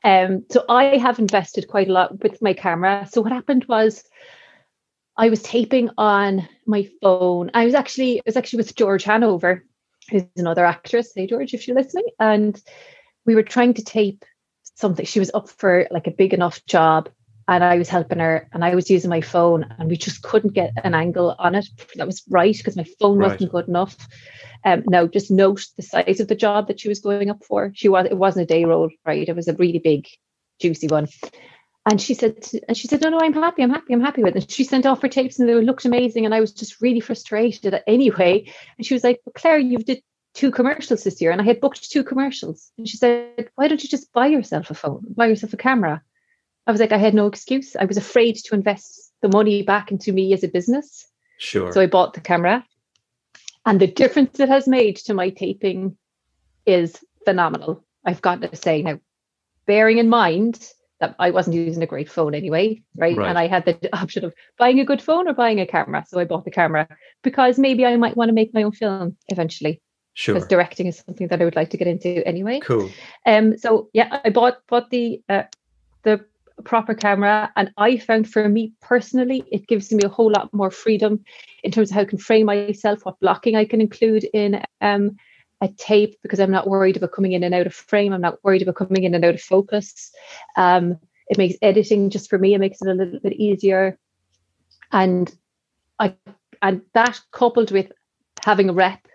[0.02, 3.06] Um, so I have invested quite a lot with my camera.
[3.10, 4.02] So what happened was
[5.16, 7.50] I was taping on my phone.
[7.54, 9.64] I was actually, I was actually with George Hanover,
[10.10, 11.12] who's another actress.
[11.14, 12.06] Hey George, if you're listening.
[12.18, 12.60] And
[13.24, 14.24] we were trying to tape
[14.74, 15.06] something.
[15.06, 17.08] She was up for like a big enough job
[17.48, 20.54] and I was helping her and I was using my phone and we just couldn't
[20.54, 23.32] get an angle on it that was right because my phone right.
[23.32, 23.96] wasn't good enough.
[24.64, 27.70] Um, now just note the size of the job that she was going up for.
[27.74, 29.28] She was it wasn't a day role, right?
[29.28, 30.08] It was a really big,
[30.60, 31.08] juicy one.
[31.88, 34.34] And she said, and she said, no, no, I'm happy, I'm happy, I'm happy with
[34.34, 34.50] it.
[34.50, 36.24] she sent off her tapes and they looked amazing.
[36.24, 38.52] And I was just really frustrated anyway.
[38.76, 40.02] And she was like, well, Claire, you've did
[40.34, 41.30] two commercials this year.
[41.30, 42.72] And I had booked two commercials.
[42.76, 46.02] And she said, why don't you just buy yourself a phone, buy yourself a camera?
[46.66, 47.76] I was like, I had no excuse.
[47.76, 51.06] I was afraid to invest the money back into me as a business.
[51.38, 51.72] Sure.
[51.72, 52.64] So I bought the camera.
[53.64, 55.96] And the difference it has made to my taping
[56.66, 57.84] is phenomenal.
[58.04, 59.00] I've got to say now,
[59.66, 63.16] bearing in mind that I wasn't using a great phone anyway, right?
[63.16, 63.28] Right.
[63.28, 66.04] And I had the option of buying a good phone or buying a camera.
[66.08, 66.88] So I bought the camera
[67.22, 69.82] because maybe I might want to make my own film eventually.
[70.14, 70.34] Sure.
[70.34, 72.60] Because directing is something that I would like to get into anyway.
[72.60, 72.88] Cool.
[73.26, 75.42] Um, so yeah, I bought bought the uh,
[76.64, 80.70] proper camera, and I found for me personally, it gives me a whole lot more
[80.70, 81.24] freedom
[81.62, 85.16] in terms of how I can frame myself, what blocking I can include in um,
[85.60, 88.12] a tape, because I'm not worried about coming in and out of frame.
[88.12, 90.10] I'm not worried about coming in and out of focus.
[90.56, 90.98] Um,
[91.28, 92.54] it makes editing just for me.
[92.54, 93.98] It makes it a little bit easier,
[94.92, 95.34] and
[95.98, 96.14] I
[96.62, 97.92] and that coupled with
[98.42, 99.06] having a rep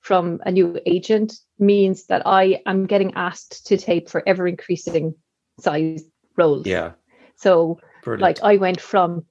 [0.00, 5.14] from a new agent means that I am getting asked to tape for ever increasing
[5.60, 6.04] size
[6.36, 6.66] roles.
[6.66, 6.92] Yeah.
[7.36, 8.22] So Brilliant.
[8.22, 9.24] like I went from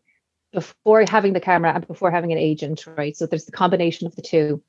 [0.52, 3.16] before having the camera and before having an agent, right?
[3.18, 4.62] So there's the combination of the two.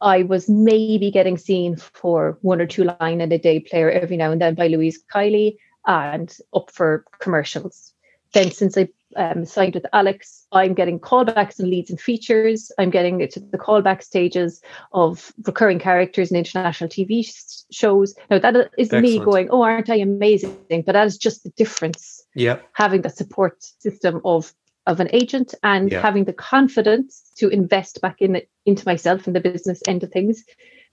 [0.00, 4.16] I was maybe getting seen for one or two line in a day player every
[4.16, 5.56] now and then by Louise Kiely
[5.86, 7.92] and up for commercials.
[8.32, 12.70] Then since I um, signed with Alex, I'm getting callbacks and leads and features.
[12.78, 14.60] I'm getting it to the callback stages
[14.92, 18.14] of recurring characters in international TV sh- shows.
[18.30, 20.56] Now that is me going, oh, aren't I amazing?
[20.68, 22.58] But that is just the difference yeah.
[22.72, 24.52] having the support system of
[24.86, 26.02] of an agent and Yeah.
[26.02, 30.10] having the confidence to invest back in it, into myself and the business end of
[30.10, 30.44] things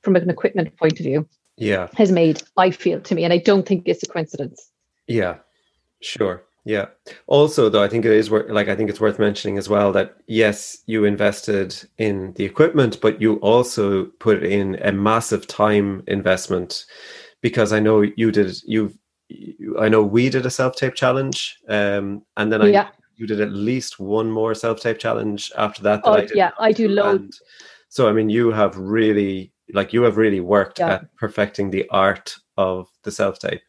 [0.03, 1.88] from an equipment point of view Yeah.
[1.95, 4.70] has made I feel to me, and I don't think it's a coincidence.
[5.07, 5.38] Yeah,
[6.01, 6.43] sure.
[6.70, 6.86] Yeah.
[7.26, 9.91] Also, though, I think it is worth like I think it's worth mentioning as well
[9.93, 16.03] that yes, you invested in the equipment, but you also put in a massive time
[16.05, 16.86] investment
[17.41, 18.55] because I know you did.
[18.65, 18.95] You've.
[19.80, 22.89] I know we did a self tape challenge, um, and then I Yeah.
[23.15, 26.03] you did at least one more self tape challenge after that.
[26.03, 27.24] that Oh I yeah, I do loads.
[27.24, 27.34] And
[27.89, 30.93] so I mean, you have really like you have really worked Yeah.
[30.93, 33.61] at perfecting the art of the self tape.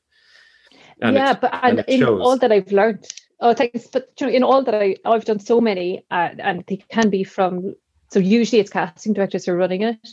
[1.02, 2.20] Yeah, but and, it in shows.
[2.20, 3.06] all that I've learned,
[3.40, 3.86] oh thanks.
[3.86, 7.10] But you know, in all that I I've done so many, uh, and they can
[7.10, 7.74] be from.
[8.10, 10.08] So usually it's casting directors who are running it,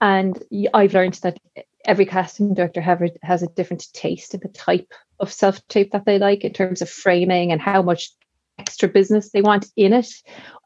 [0.00, 1.38] and I've learned that
[1.84, 6.06] every casting director have has a different taste in the type of self tape that
[6.06, 8.10] they like in terms of framing and how much
[8.58, 10.08] extra business they want in it,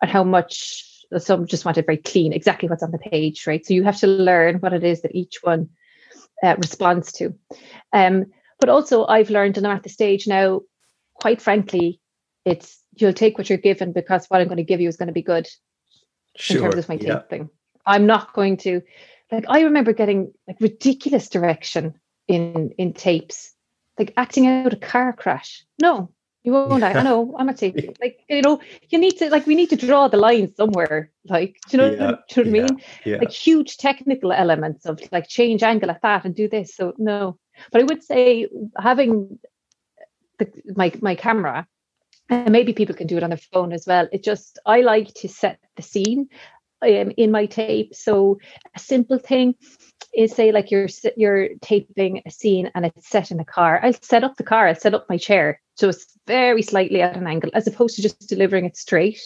[0.01, 0.85] and how much
[1.17, 3.65] some just want it very clean, exactly what's on the page, right?
[3.65, 5.71] So you have to learn what it is that each one
[6.43, 7.35] uh, responds to.
[7.93, 8.27] Um,
[8.61, 10.63] but also, I've learned, and I'm at the stage now,
[11.15, 12.01] quite frankly,
[12.45, 15.09] it's you'll take what you're given because what I'm going to give you is going
[15.09, 15.49] to be good
[16.51, 17.21] in terms of my yeah.
[17.21, 17.51] taping.
[17.87, 18.83] I'm not going to
[19.31, 21.95] like I remember getting like ridiculous direction
[22.27, 23.55] in in tapes,
[23.99, 25.65] like acting out a car crash.
[25.81, 26.11] No,
[26.43, 26.83] you won't.
[26.83, 27.35] I know.
[27.39, 27.95] I'm not taping.
[28.01, 31.11] Like you know, you need to like we need to draw the line somewhere.
[31.25, 31.97] Like do you know, Yeah,
[32.29, 32.83] do you know what I mean?
[33.05, 33.17] Yeah.
[33.19, 36.75] Like huge technical elements of like change angle at that and do this.
[36.75, 37.39] So no,
[37.71, 38.49] but I would say
[38.79, 39.39] having
[40.39, 41.67] the, my my camera
[42.31, 44.09] and maybe people can do it on their phone as well.
[44.13, 46.29] It just I like to set the scene
[46.83, 47.95] um, in my tape.
[47.95, 48.39] So
[48.75, 49.55] a simple thing
[50.15, 53.81] is say like you're you're taping a scene and it's set in a car.
[53.83, 54.69] I'll set up the car.
[54.69, 58.03] I'll set up my chair so it's very slightly at an angle, as opposed to
[58.03, 59.21] just delivering it straight.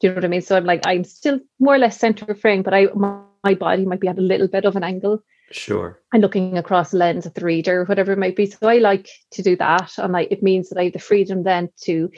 [0.00, 0.40] Do you know what I mean?
[0.40, 3.84] So I'm like I'm still more or less center frame, but I my, my body
[3.84, 6.00] might be at a little bit of an angle Sure.
[6.12, 8.46] and looking across the lens at the reader, whatever it might be.
[8.46, 9.92] So I like to do that.
[9.98, 12.10] And like it means that I have the freedom then to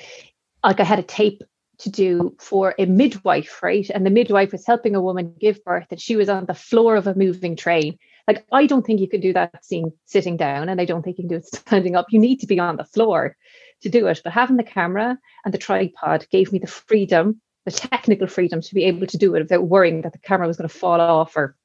[0.65, 1.43] like I had a tape
[1.79, 3.89] to do for a midwife, right?
[3.91, 6.97] And the midwife was helping a woman give birth and she was on the floor
[6.97, 7.99] of a moving train.
[8.29, 11.19] Like I don't think you could do that scene sitting down and I don't think
[11.19, 12.07] you can do it standing up.
[12.11, 13.37] You need to be on the floor
[13.83, 14.21] to do it.
[14.23, 18.75] But having the camera and the tripod gave me the freedom, the technical freedom to
[18.75, 21.37] be able to do it without worrying that the camera was going to fall off
[21.37, 21.57] or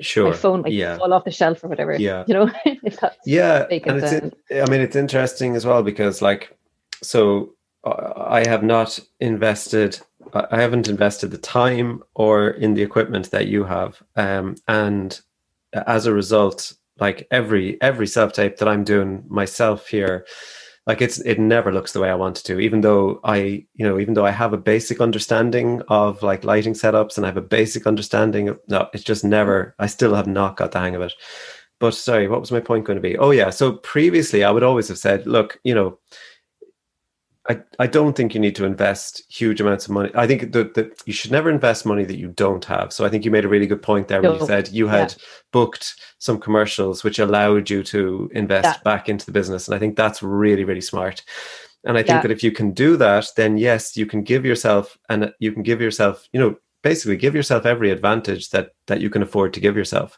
[0.00, 0.30] Sure.
[0.30, 0.98] my phone might yeah.
[0.98, 1.94] fall off the shelf or whatever.
[1.98, 2.24] Yeah.
[2.32, 6.22] You know, if that's Yeah, and it's in, I mean it's interesting as well because
[6.22, 6.56] like
[7.02, 7.54] so
[7.84, 10.00] uh, I have not invested
[10.34, 15.20] I I haven't invested the time or in the equipment that you have um and
[15.86, 20.26] as a result like every every self tape that I'm doing myself here
[20.86, 23.86] like it's it never looks the way I want it to even though I you
[23.86, 27.36] know even though I have a basic understanding of like lighting setups and I have
[27.36, 30.94] a basic understanding of no it's just never I still have not got the hang
[30.94, 31.14] of it
[31.82, 33.18] but sorry, what was my point going to be?
[33.18, 35.98] Oh yeah, so previously I would always have said, look, you know,
[37.48, 40.10] I, I don't think you need to invest huge amounts of money.
[40.14, 42.92] I think that that you should never invest money that you don't have.
[42.92, 45.14] So I think you made a really good point there when you said you had
[45.50, 48.82] booked some commercials which allowed you to invest Yeah.
[48.84, 49.66] back into the business.
[49.66, 51.24] And I think that's really, really smart.
[51.84, 52.22] And I think Yeah.
[52.22, 55.64] that if you can do that, then yes, you can give yourself and you can
[55.64, 59.60] give yourself, you know, basically give yourself every advantage that that you can afford to
[59.60, 60.16] give yourself.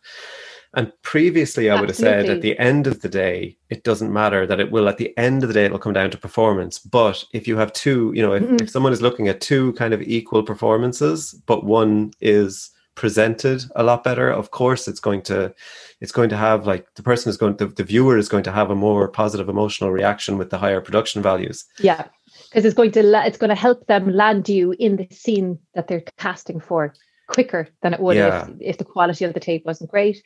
[0.77, 4.47] And previously, I would have said at the end of the day, it doesn't matter
[4.47, 6.79] that it will, at the end of the day, it'll come down to performance.
[6.79, 8.61] But if you have two, you know, if, Mhm.
[8.63, 13.83] if someone is looking at two kind of equal performances, but one is presented a
[13.83, 15.53] lot better, of course, it's going to,
[16.01, 18.53] it's going to have like the person is going, the, the viewer is going to
[18.53, 21.65] have a more positive emotional reaction with the higher production values.
[21.79, 22.05] Yeah,
[22.49, 25.59] because it's going to la- it's going to help them land you in the scene
[25.75, 26.95] that they're casting for
[27.27, 28.49] quicker than it would Yeah.
[28.49, 30.23] if, if the quality of the tape wasn't great.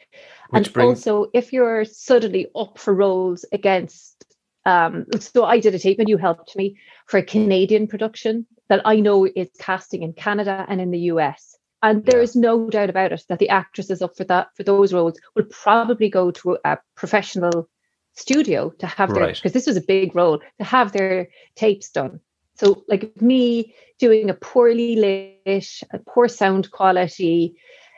[0.50, 4.24] Which and brings, also, if you're suddenly up for roles against,
[4.64, 6.76] um, so I did a tape and you helped me
[7.06, 11.56] for a Canadian production that I know is casting in Canada and in the US.
[11.82, 12.24] And there Yeah.
[12.24, 15.44] is no doubt about it that the actresses up for that for those roles will
[15.44, 17.68] probably go to a professional
[18.14, 19.36] studio to have their Right.
[19.36, 22.20] because this was a big role to have their tapes done.
[22.58, 27.56] So like me doing a poorly lit, a poor sound quality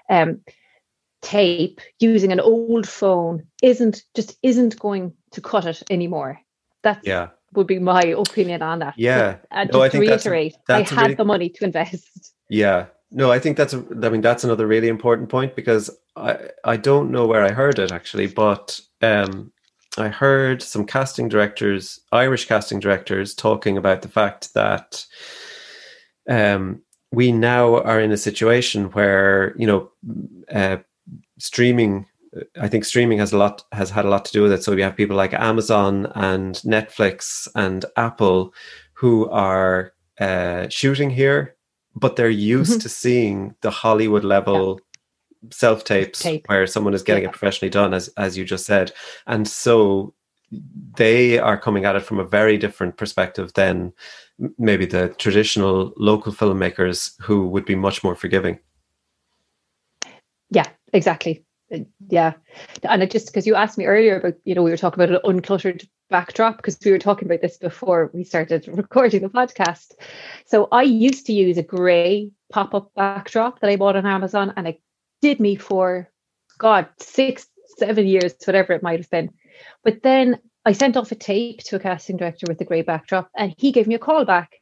[0.08, 0.40] um,
[1.22, 6.40] tape using an old phone isn't just isn't going to cut it anymore.
[6.82, 8.94] That yeah, would be my opinion on that.
[8.96, 9.36] Yeah.
[9.50, 11.64] And No, I just to that's reiterate, that's a I had really- the money to
[11.64, 12.34] invest.
[12.48, 12.86] Yeah.
[13.12, 16.76] No, I think that's a, I mean that's another really important point because I I
[16.76, 19.52] don't know where I heard it actually, but um
[19.99, 25.05] I heard some casting directors, Irish casting directors talking about the fact that
[26.28, 26.82] um
[27.12, 29.91] we now are in a situation where, you know,
[30.53, 30.76] uh
[31.38, 32.07] streaming
[32.61, 34.62] I think streaming has a lot has had a lot to do with it.
[34.62, 38.55] So we have people like Amazon and Netflix and Apple
[38.93, 41.57] who are uh, shooting here,
[41.97, 42.82] but they're used Mhm.
[42.82, 44.78] to seeing the Hollywood level
[45.51, 46.45] self tapes Tape.
[46.49, 47.28] where someone is getting Yeah.
[47.30, 48.93] it professionally done, as as you just said,
[49.26, 50.14] and so
[50.97, 53.93] they are coming at it from a very different perspective than
[54.59, 58.59] maybe the traditional local filmmakers who would be much more forgiving.
[60.51, 61.45] Yeah, exactly.
[61.72, 61.78] Uh,
[62.09, 62.32] Yeah.
[62.82, 65.14] And it just because you asked me earlier about, you know, we were talking about
[65.24, 69.93] an uncluttered backdrop because we were talking about this before we started recording the podcast.
[70.47, 74.53] So I used to use a grey pop up backdrop that I bought on Amazon
[74.57, 74.80] and it
[75.21, 76.09] did me for,
[76.59, 77.47] God, six,
[77.79, 79.31] seven years, whatever it might have been.
[79.85, 83.31] But then I sent off a tape to a casting director with a grey backdrop
[83.37, 84.53] and he gave me a call back.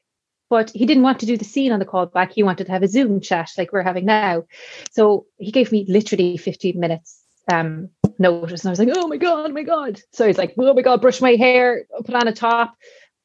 [0.50, 2.32] But he didn't want to do the scene on the call back.
[2.32, 4.44] He wanted to have a Zoom chat like we're having now.
[4.92, 8.62] So he gave me literally 15 minutes um, notice.
[8.62, 10.00] And I was like, oh my God, oh my God.
[10.12, 12.74] So he's like, oh my God, brush my hair, put on a top,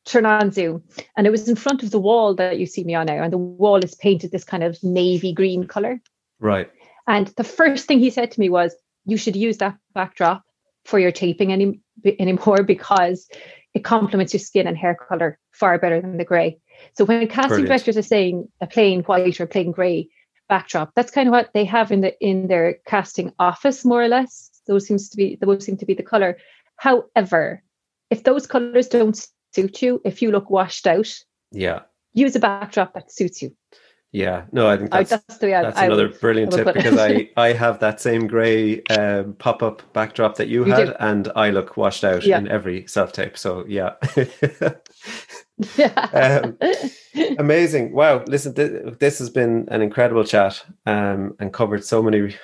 [0.06, 0.84] turn on Zoom.
[1.16, 3.24] And it was in front of the wall that you see me on now.
[3.24, 6.02] And the wall is painted this kind of navy green color.
[6.40, 6.70] Right.
[7.08, 8.76] And the first thing he said to me was,
[9.06, 10.44] you should use that backdrop
[10.86, 11.80] for your taping any,
[12.20, 13.28] anymore because
[13.74, 16.60] it complements your skin and hair color far better than the grey.
[16.96, 17.68] So when casting Brilliant.
[17.68, 20.10] directors are saying a plain white or plain grey
[20.50, 24.08] backdrop, that's kind of what they have in the in their casting office, more or
[24.08, 24.52] less.
[24.68, 26.38] Those seems to be those seem to be the color.
[26.78, 27.64] However,
[28.10, 31.12] if those colors don't suit you, if you look washed out,
[31.52, 31.82] Yeah.
[32.14, 33.56] use a backdrop that suits you.
[34.14, 34.46] Yeah.
[34.52, 36.86] No, I think I, that's that's the way That's another would- brilliant tip would put
[36.86, 36.92] it.
[36.92, 40.86] because I, I have that same grey um, pop up backdrop that you You had,
[40.90, 40.94] do.
[41.00, 42.38] and I look washed out Yeah.
[42.38, 43.38] in every self tape.
[43.38, 43.96] So, yeah.
[45.78, 45.96] yeah.
[46.46, 46.58] Um,
[47.38, 47.94] Amazing.
[47.94, 48.24] Wow.
[48.28, 52.36] Listen, th- this has been an incredible chat um, and covered so many.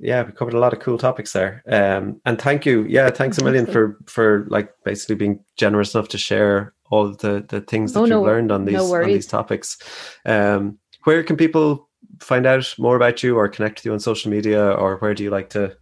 [0.00, 1.62] Yeah, we covered a lot of cool topics there.
[1.68, 2.84] Um, and thank you.
[2.88, 7.44] Yeah, thanks a million for for like basically being generous enough to share all the
[7.48, 9.78] the things that Oh, you've no- learned on no these on these topics.
[10.26, 11.88] Um, where can people
[12.20, 15.22] find out more about you or connect with you on social media or where do
[15.22, 15.76] you like to?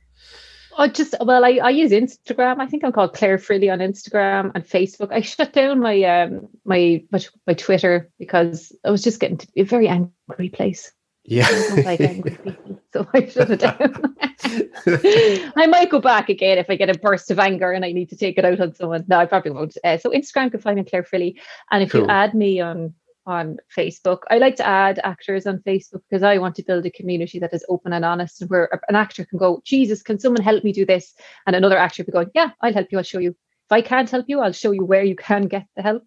[0.78, 2.60] Oh, just well, I, I use Instagram.
[2.60, 5.10] I think I'm called Claire Frilly on Instagram and Facebook.
[5.10, 9.46] I shut down my um my my, my Twitter because I was just getting to
[9.52, 10.92] be a very angry place.
[11.24, 11.46] Yeah.
[11.48, 14.16] I don't like angry people, so I shut it down.
[15.56, 18.10] I might go back again if I get a burst of anger and I need
[18.10, 19.04] to take it out on someone.
[19.08, 19.76] No, I probably won't.
[19.82, 21.40] Uh, so Instagram can find me Claire Frilly,
[21.70, 22.92] and if you add me on
[23.26, 26.90] on Facebook, I like to add actors on Facebook because I want to build a
[26.90, 30.42] community that is open and honest, and where an actor can go, Jesus, can someone
[30.42, 31.14] help me do this?
[31.46, 32.98] And another actor be going, Yeah, I'll help you.
[32.98, 33.30] I'll show you.
[33.30, 36.04] If I can't help you, I'll show you where you can get the help.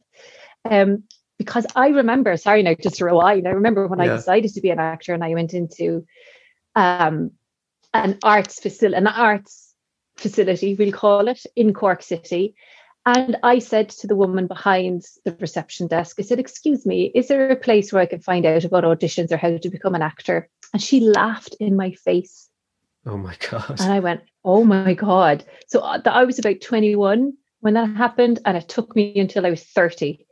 [0.69, 1.03] Um,
[1.37, 4.69] because I remember, sorry now, just to rewind, I remember when I decided to be
[4.71, 6.05] an actor and I went into
[6.75, 7.31] um,
[7.93, 9.73] an arts facility, an arts
[10.17, 12.55] facility, we'll call it, in Cork City.
[13.09, 17.27] And I said to the woman behind the reception desk, I said, Excuse me, is
[17.27, 20.03] there a place where I can find out about auditions or how to become an
[20.03, 20.47] actor?
[20.73, 22.47] And she laughed in my face.
[23.07, 23.79] oh my god.
[23.79, 25.43] And I went, Oh my God.
[25.67, 28.41] So uh, I was about 21 when that happened.
[28.45, 30.23] And it took me until I was 30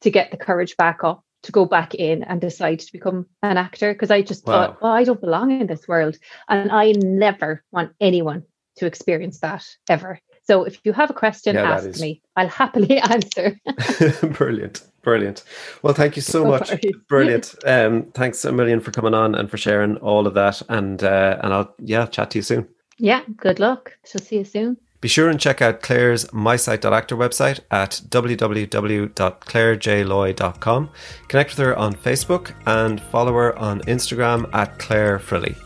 [0.00, 3.58] to get the courage back up to go back in and decide to become an
[3.58, 4.52] actor because I just Wow.
[4.52, 6.16] thought, well, I don't belong in this world.
[6.48, 8.44] And I never want anyone
[8.76, 10.18] to experience that ever.
[10.44, 12.20] So if you have a question, yeah, ask me.
[12.36, 13.60] I'll happily answer.
[14.22, 14.82] Brilliant.
[15.02, 15.44] Brilliant.
[15.82, 16.72] Well, thank you so much.
[17.08, 17.54] Brilliant.
[17.66, 20.60] Um, thanks a million for coming on and for sharing all of that.
[20.68, 22.68] And uh, and I'll yeah chat to you soon.
[22.98, 23.22] Yeah.
[23.36, 23.96] Good luck.
[24.04, 24.76] Shall see you soon.
[25.00, 30.90] Be sure and check out Claire's MySite.actor website at www.clairejloy.com.
[31.26, 35.56] Connect with her on Facebook and follow her on Instagram at Claire Frilly.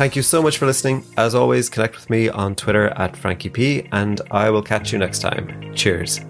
[0.00, 1.04] Thank you so much for listening.
[1.18, 4.98] As always, connect with me on Twitter at Frankie P, and I will catch you
[4.98, 5.74] next time.
[5.74, 6.20] Cheers.